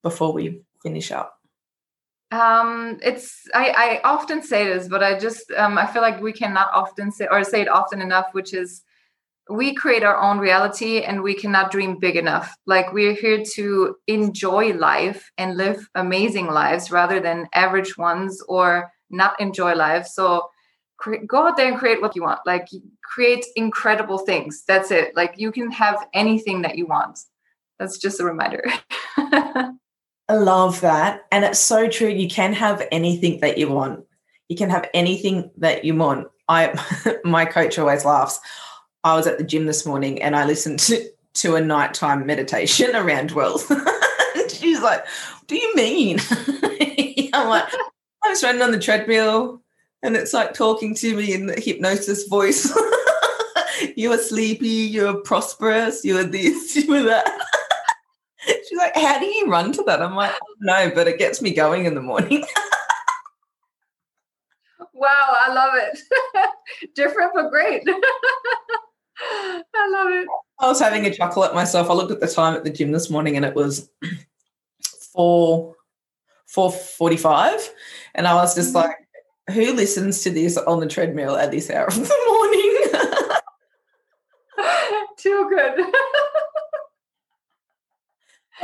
before 0.04 0.34
we 0.34 0.62
finish 0.82 1.12
up? 1.12 1.39
Um, 2.32 3.00
it's 3.04 3.44
I, 3.54 4.02
I 4.04 4.08
often 4.08 4.42
say 4.42 4.66
this, 4.66 4.88
but 4.88 5.04
I 5.04 5.20
just 5.20 5.52
um, 5.52 5.78
I 5.78 5.86
feel 5.86 6.02
like 6.02 6.22
we 6.22 6.34
cannot 6.34 6.70
often 6.74 7.12
say 7.12 7.28
or 7.30 7.44
say 7.44 7.62
it 7.62 7.70
often 7.70 8.02
enough, 8.02 8.28
which 8.32 8.54
is 8.54 8.82
we 9.50 9.74
create 9.76 10.04
our 10.04 10.18
own 10.18 10.39
reality 10.39 11.02
and 11.02 11.22
we 11.22 11.36
cannot 11.36 11.72
dream 11.72 12.00
big 12.00 12.16
enough. 12.16 12.56
Like 12.66 12.94
we're 12.94 13.13
here 13.13 13.44
to 13.56 13.96
enjoy 14.08 14.74
life 14.74 15.30
and 15.38 15.58
live 15.58 15.88
amazing 15.96 16.48
lives 16.48 16.92
rather 16.92 17.20
than 17.20 17.48
average 17.54 17.98
ones 17.98 18.42
or 18.48 18.92
not 19.10 19.39
enjoy 19.39 19.76
life. 19.76 20.08
So 20.08 20.50
go 21.28 21.48
out 21.48 21.58
there 21.58 21.68
and 21.68 21.78
create 21.78 22.02
what 22.02 22.16
you 22.16 22.24
want. 22.24 22.39
Like 22.46 22.68
create 23.04 23.46
incredible 23.56 24.18
things. 24.18 24.63
That's 24.66 24.92
it. 24.92 25.16
Like 25.16 25.36
you 25.38 25.52
can 25.52 25.70
have 25.72 26.08
anything 26.13 26.62
that 26.62 26.78
you 26.78 26.88
want 26.88 27.20
that's 27.84 27.98
just 27.98 28.22
a 28.22 28.24
reminder. 28.24 28.63
I 29.17 29.74
love 30.32 30.80
that. 30.82 31.24
And 31.32 31.43
it's 31.43 31.60
so 31.60 31.89
true. 31.89 32.08
You 32.08 32.30
can 32.30 32.54
have 32.54 32.88
anything 32.91 33.41
that 33.41 33.58
you 33.58 33.69
want. 33.69 34.06
You 34.48 34.56
can 34.56 34.69
have 34.69 34.89
anything 34.93 35.52
that 35.58 35.84
you 35.84 35.96
want. 35.96 36.30
I 36.48 36.74
my 37.26 37.46
coach 37.46 37.78
always 37.78 38.06
laughs. 38.06 38.39
I 39.04 39.15
was 39.15 39.28
at 39.28 39.38
the 39.38 39.43
gym 39.43 39.65
this 39.65 39.86
morning 39.86 40.22
and 40.22 40.34
I 40.34 40.46
listened 40.46 40.80
to, 40.80 41.10
to 41.36 41.56
a 41.56 41.62
nighttime 41.62 42.26
meditation 42.26 42.96
around 42.96 43.32
wealth. 43.32 43.67
She's 44.50 44.82
like, 44.82 45.06
What 45.06 45.48
Do 45.48 45.58
you 45.58 45.76
mean? 45.76 46.19
I'm 47.34 47.50
like, 47.50 47.65
I 48.24 48.30
was 48.30 48.43
running 48.43 48.62
on 48.62 48.72
the 48.72 48.80
treadmill 48.80 49.62
and 50.02 50.15
it's 50.15 50.34
like 50.34 50.54
talking 50.54 50.96
to 50.96 51.15
me 51.17 51.34
in 51.34 51.48
the 51.48 51.60
hypnosis 51.60 52.28
voice. 52.28 52.74
you're 53.98 54.17
sleepy, 54.17 54.67
you're 54.67 55.15
prosperous, 55.15 56.06
you're 56.06 56.24
this, 56.24 56.78
you're 56.78 57.04
that. 57.04 57.28
She's 58.73 58.79
like, 58.79 58.95
How 58.95 59.19
do 59.19 59.27
you 59.27 59.47
run 59.47 59.71
to 59.73 59.83
that? 59.83 60.01
I'm 60.01 60.15
like, 60.15 60.33
No, 60.59 60.91
but 60.95 61.07
it 61.07 61.19
gets 61.19 61.43
me 61.43 61.53
going 61.53 61.86
in 61.86 61.93
the 61.93 62.01
morning. 62.01 62.39
wow, 64.93 65.36
I 65.39 65.53
love 65.53 65.75
it. 65.75 65.99
Different 66.95 67.33
but 67.36 67.51
great. 67.51 67.83
I 67.88 68.01
love 69.91 70.07
it. 70.09 70.27
I 70.59 70.67
was 70.67 70.79
having 70.79 71.05
a 71.05 71.13
chuckle 71.13 71.43
at 71.43 71.53
myself. 71.53 71.88
I 71.88 71.93
looked 71.93 72.12
at 72.12 72.19
the 72.19 72.27
time 72.27 72.55
at 72.55 72.63
the 72.63 72.71
gym 72.71 72.91
this 72.91 73.12
morning 73.12 73.36
and 73.36 73.45
it 73.45 73.53
was 73.53 73.91
four 75.13 75.75
four 76.47 76.71
forty 76.71 77.17
five. 77.17 77.71
And 78.15 78.27
I 78.27 78.33
was 78.33 78.55
just 78.55 78.73
mm-hmm. 78.73 78.88
like, 78.88 78.97
who 79.55 79.73
listens 79.73 80.23
to 80.23 80.31
this 80.31 80.57
on 80.57 80.79
the 80.79 80.88
treadmill 80.88 81.36
at 81.36 81.51
this 81.51 81.69
hour 81.69 81.86
of 81.86 81.93
the 81.93 82.23
morning? 82.27 82.79
Too 85.17 85.47
good. 85.47 85.93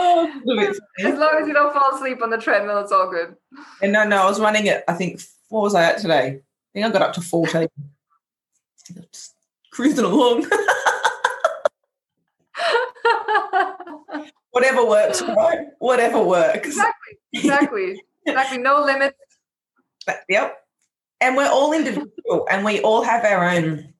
Oh, 0.01 0.31
as 0.99 1.19
long 1.19 1.37
as 1.41 1.47
you 1.47 1.53
don't 1.53 1.73
fall 1.73 1.93
asleep 1.93 2.21
on 2.23 2.29
the 2.29 2.37
treadmill, 2.37 2.79
it's 2.79 2.91
all 2.91 3.09
good. 3.09 3.35
And 3.81 3.91
no, 3.91 4.05
no, 4.05 4.23
I 4.23 4.25
was 4.25 4.39
running 4.39 4.67
it. 4.67 4.83
I 4.87 4.93
think 4.93 5.19
what 5.49 5.61
was 5.61 5.75
I 5.75 5.83
at 5.83 5.97
today? 5.97 6.27
I 6.27 6.41
think 6.73 6.85
I 6.85 6.89
got 6.89 7.01
up 7.01 7.13
to 7.13 7.21
14. 7.21 7.67
Just 9.11 9.35
cruising 9.71 10.05
along. 10.05 10.45
Whatever 14.51 14.85
works, 14.85 15.21
right? 15.21 15.67
Whatever 15.79 16.23
works. 16.23 16.67
Exactly. 16.67 17.17
Exactly. 17.33 18.01
exactly. 18.25 18.57
No 18.57 18.83
limits. 18.83 19.17
But, 20.05 20.21
yep. 20.27 20.57
And 21.21 21.35
we're 21.35 21.49
all 21.49 21.73
individual 21.73 22.47
and 22.49 22.63
we 22.63 22.79
all 22.81 23.03
have 23.03 23.25
our 23.25 23.49
own 23.49 23.93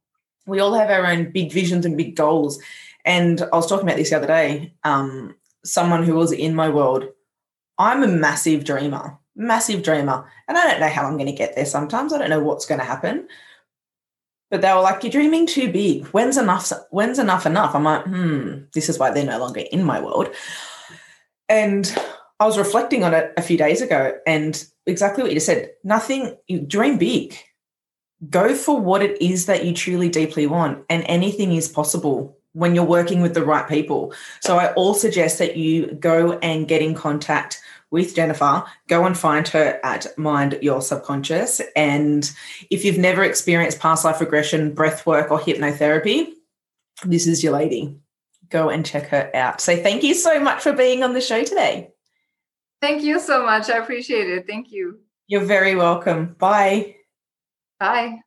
we 0.48 0.60
all 0.60 0.74
have 0.74 0.90
our 0.90 1.06
own 1.06 1.32
big 1.32 1.52
visions 1.52 1.86
and 1.86 1.96
big 1.96 2.16
goals. 2.16 2.60
And 3.06 3.42
I 3.42 3.56
was 3.56 3.68
talking 3.68 3.88
about 3.88 3.98
this 3.98 4.10
the 4.10 4.18
other 4.18 4.28
day. 4.28 4.74
Um, 4.84 5.36
someone 5.70 6.04
who 6.04 6.16
was 6.16 6.32
in 6.32 6.56
my 6.56 6.70
world, 6.70 7.06
I'm 7.78 8.04
a 8.04 8.08
massive 8.08 8.66
dreamer, 8.66 9.18
massive 9.36 9.84
dreamer. 9.84 10.26
And 10.48 10.58
I 10.58 10.70
don't 10.70 10.80
know 10.80 10.90
how 10.90 11.06
I'm 11.06 11.18
going 11.18 11.28
to 11.28 11.32
get 11.32 11.56
there 11.56 11.66
sometimes. 11.66 12.12
I 12.12 12.18
don't 12.18 12.30
know 12.30 12.42
what's 12.42 12.66
going 12.66 12.80
to 12.80 12.86
happen. 12.86 13.28
But 14.52 14.62
they 14.62 14.74
were 14.74 14.82
like, 14.82 15.04
You're 15.04 15.12
dreaming 15.12 15.46
too 15.46 15.72
big. 15.72 16.06
When's 16.08 16.38
enough? 16.38 16.72
When's 16.90 17.20
enough 17.20 17.46
enough? 17.46 17.76
I'm 17.76 17.84
like, 17.84 18.04
hmm, 18.06 18.64
this 18.74 18.90
is 18.90 18.98
why 18.98 19.12
they're 19.12 19.26
no 19.26 19.40
longer 19.40 19.64
in 19.72 19.84
my 19.84 20.02
world. 20.02 20.30
And 21.48 21.96
I 22.40 22.46
was 22.46 22.58
reflecting 22.58 23.04
on 23.04 23.14
it 23.14 23.34
a 23.38 23.42
few 23.42 23.58
days 23.58 23.82
ago 23.82 24.18
and 24.26 24.64
exactly 24.86 25.24
what 25.24 25.32
you 25.32 25.36
just 25.36 25.46
said. 25.46 25.72
Nothing, 25.84 26.36
you 26.48 26.62
dream 26.62 26.98
big. 26.98 27.38
Go 28.30 28.56
for 28.56 28.80
what 28.80 29.02
it 29.02 29.22
is 29.22 29.46
that 29.46 29.66
you 29.66 29.74
truly 29.74 30.10
deeply 30.10 30.46
want, 30.46 30.84
and 30.90 31.04
anything 31.08 31.54
is 31.54 31.70
possible 31.70 32.39
when 32.54 32.76
you're 32.76 32.84
working 32.84 33.22
with 33.22 33.34
the 33.34 33.44
right 33.44 33.68
people. 33.68 34.14
So 34.42 34.58
I 34.58 34.74
all 34.74 34.94
suggest 34.94 35.40
that 35.40 35.58
you 35.58 35.94
go 35.94 36.34
and 36.40 36.68
get 36.68 36.82
in 36.82 36.96
contact 36.96 37.62
with 37.92 38.16
Jennifer. 38.16 38.64
Go 38.88 39.06
and 39.06 39.18
find 39.18 39.48
her 39.50 39.80
at 39.84 40.08
Mind 40.18 40.58
Your 40.62 40.82
Subconscious. 40.82 41.62
And 41.76 42.30
if 42.70 42.86
you've 42.86 42.98
never 42.98 43.24
experienced 43.24 43.80
past 43.80 44.06
life 44.06 44.20
regression, 44.20 44.74
breath 44.74 45.06
work, 45.06 45.32
or 45.32 45.40
hypnotherapy, 45.40 46.34
this 47.06 47.28
is 47.28 47.44
your 47.44 47.54
lady. 47.54 47.98
Go 48.50 48.70
and 48.70 48.86
check 48.86 49.08
her 49.08 49.30
out. 49.36 49.62
So 49.62 49.76
thank 49.76 50.04
you 50.04 50.14
so 50.14 50.40
much 50.40 50.62
for 50.62 50.74
being 50.74 51.04
on 51.04 51.14
the 51.14 51.22
show 51.22 51.44
today. 51.44 51.92
Thank 52.82 53.04
you 53.04 53.20
so 53.20 53.46
much. 53.46 53.70
I 53.70 53.78
appreciate 53.78 54.30
it. 54.30 54.48
Thank 54.48 54.72
you. 54.72 55.00
You're 55.28 55.46
very 55.46 55.76
welcome. 55.76 56.36
Bye. 56.40 56.96
Bye. 57.80 58.20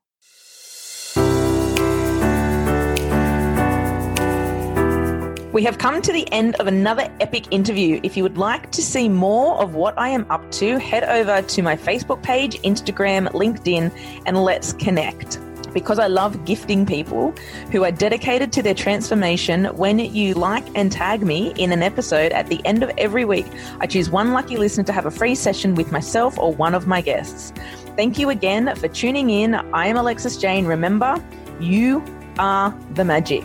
We 5.52 5.62
have 5.64 5.76
come 5.76 6.00
to 6.00 6.12
the 6.12 6.26
end 6.32 6.54
of 6.56 6.66
another 6.66 7.12
epic 7.20 7.52
interview. 7.52 8.00
If 8.02 8.16
you 8.16 8.22
would 8.22 8.38
like 8.38 8.72
to 8.72 8.80
see 8.80 9.06
more 9.06 9.60
of 9.60 9.74
what 9.74 9.98
I 9.98 10.08
am 10.08 10.24
up 10.30 10.50
to, 10.52 10.78
head 10.78 11.04
over 11.04 11.46
to 11.46 11.62
my 11.62 11.76
Facebook 11.76 12.22
page, 12.22 12.58
Instagram, 12.62 13.28
LinkedIn, 13.32 13.92
and 14.24 14.42
let's 14.42 14.72
connect. 14.72 15.38
Because 15.74 15.98
I 15.98 16.06
love 16.06 16.46
gifting 16.46 16.86
people 16.86 17.34
who 17.70 17.84
are 17.84 17.92
dedicated 17.92 18.50
to 18.52 18.62
their 18.62 18.72
transformation, 18.72 19.66
when 19.76 19.98
you 19.98 20.32
like 20.32 20.64
and 20.74 20.90
tag 20.90 21.22
me 21.22 21.52
in 21.58 21.70
an 21.70 21.82
episode 21.82 22.32
at 22.32 22.46
the 22.46 22.64
end 22.64 22.82
of 22.82 22.90
every 22.96 23.26
week, 23.26 23.46
I 23.78 23.86
choose 23.86 24.08
one 24.08 24.32
lucky 24.32 24.56
listener 24.56 24.84
to 24.84 24.92
have 24.92 25.04
a 25.04 25.10
free 25.10 25.34
session 25.34 25.74
with 25.74 25.92
myself 25.92 26.38
or 26.38 26.54
one 26.54 26.74
of 26.74 26.86
my 26.86 27.02
guests. 27.02 27.52
Thank 27.94 28.18
you 28.18 28.30
again 28.30 28.74
for 28.76 28.88
tuning 28.88 29.28
in. 29.28 29.54
I 29.54 29.86
am 29.88 29.98
Alexis 29.98 30.38
Jane. 30.38 30.64
Remember, 30.64 31.22
you 31.60 32.02
are 32.38 32.74
the 32.94 33.04
magic. 33.04 33.44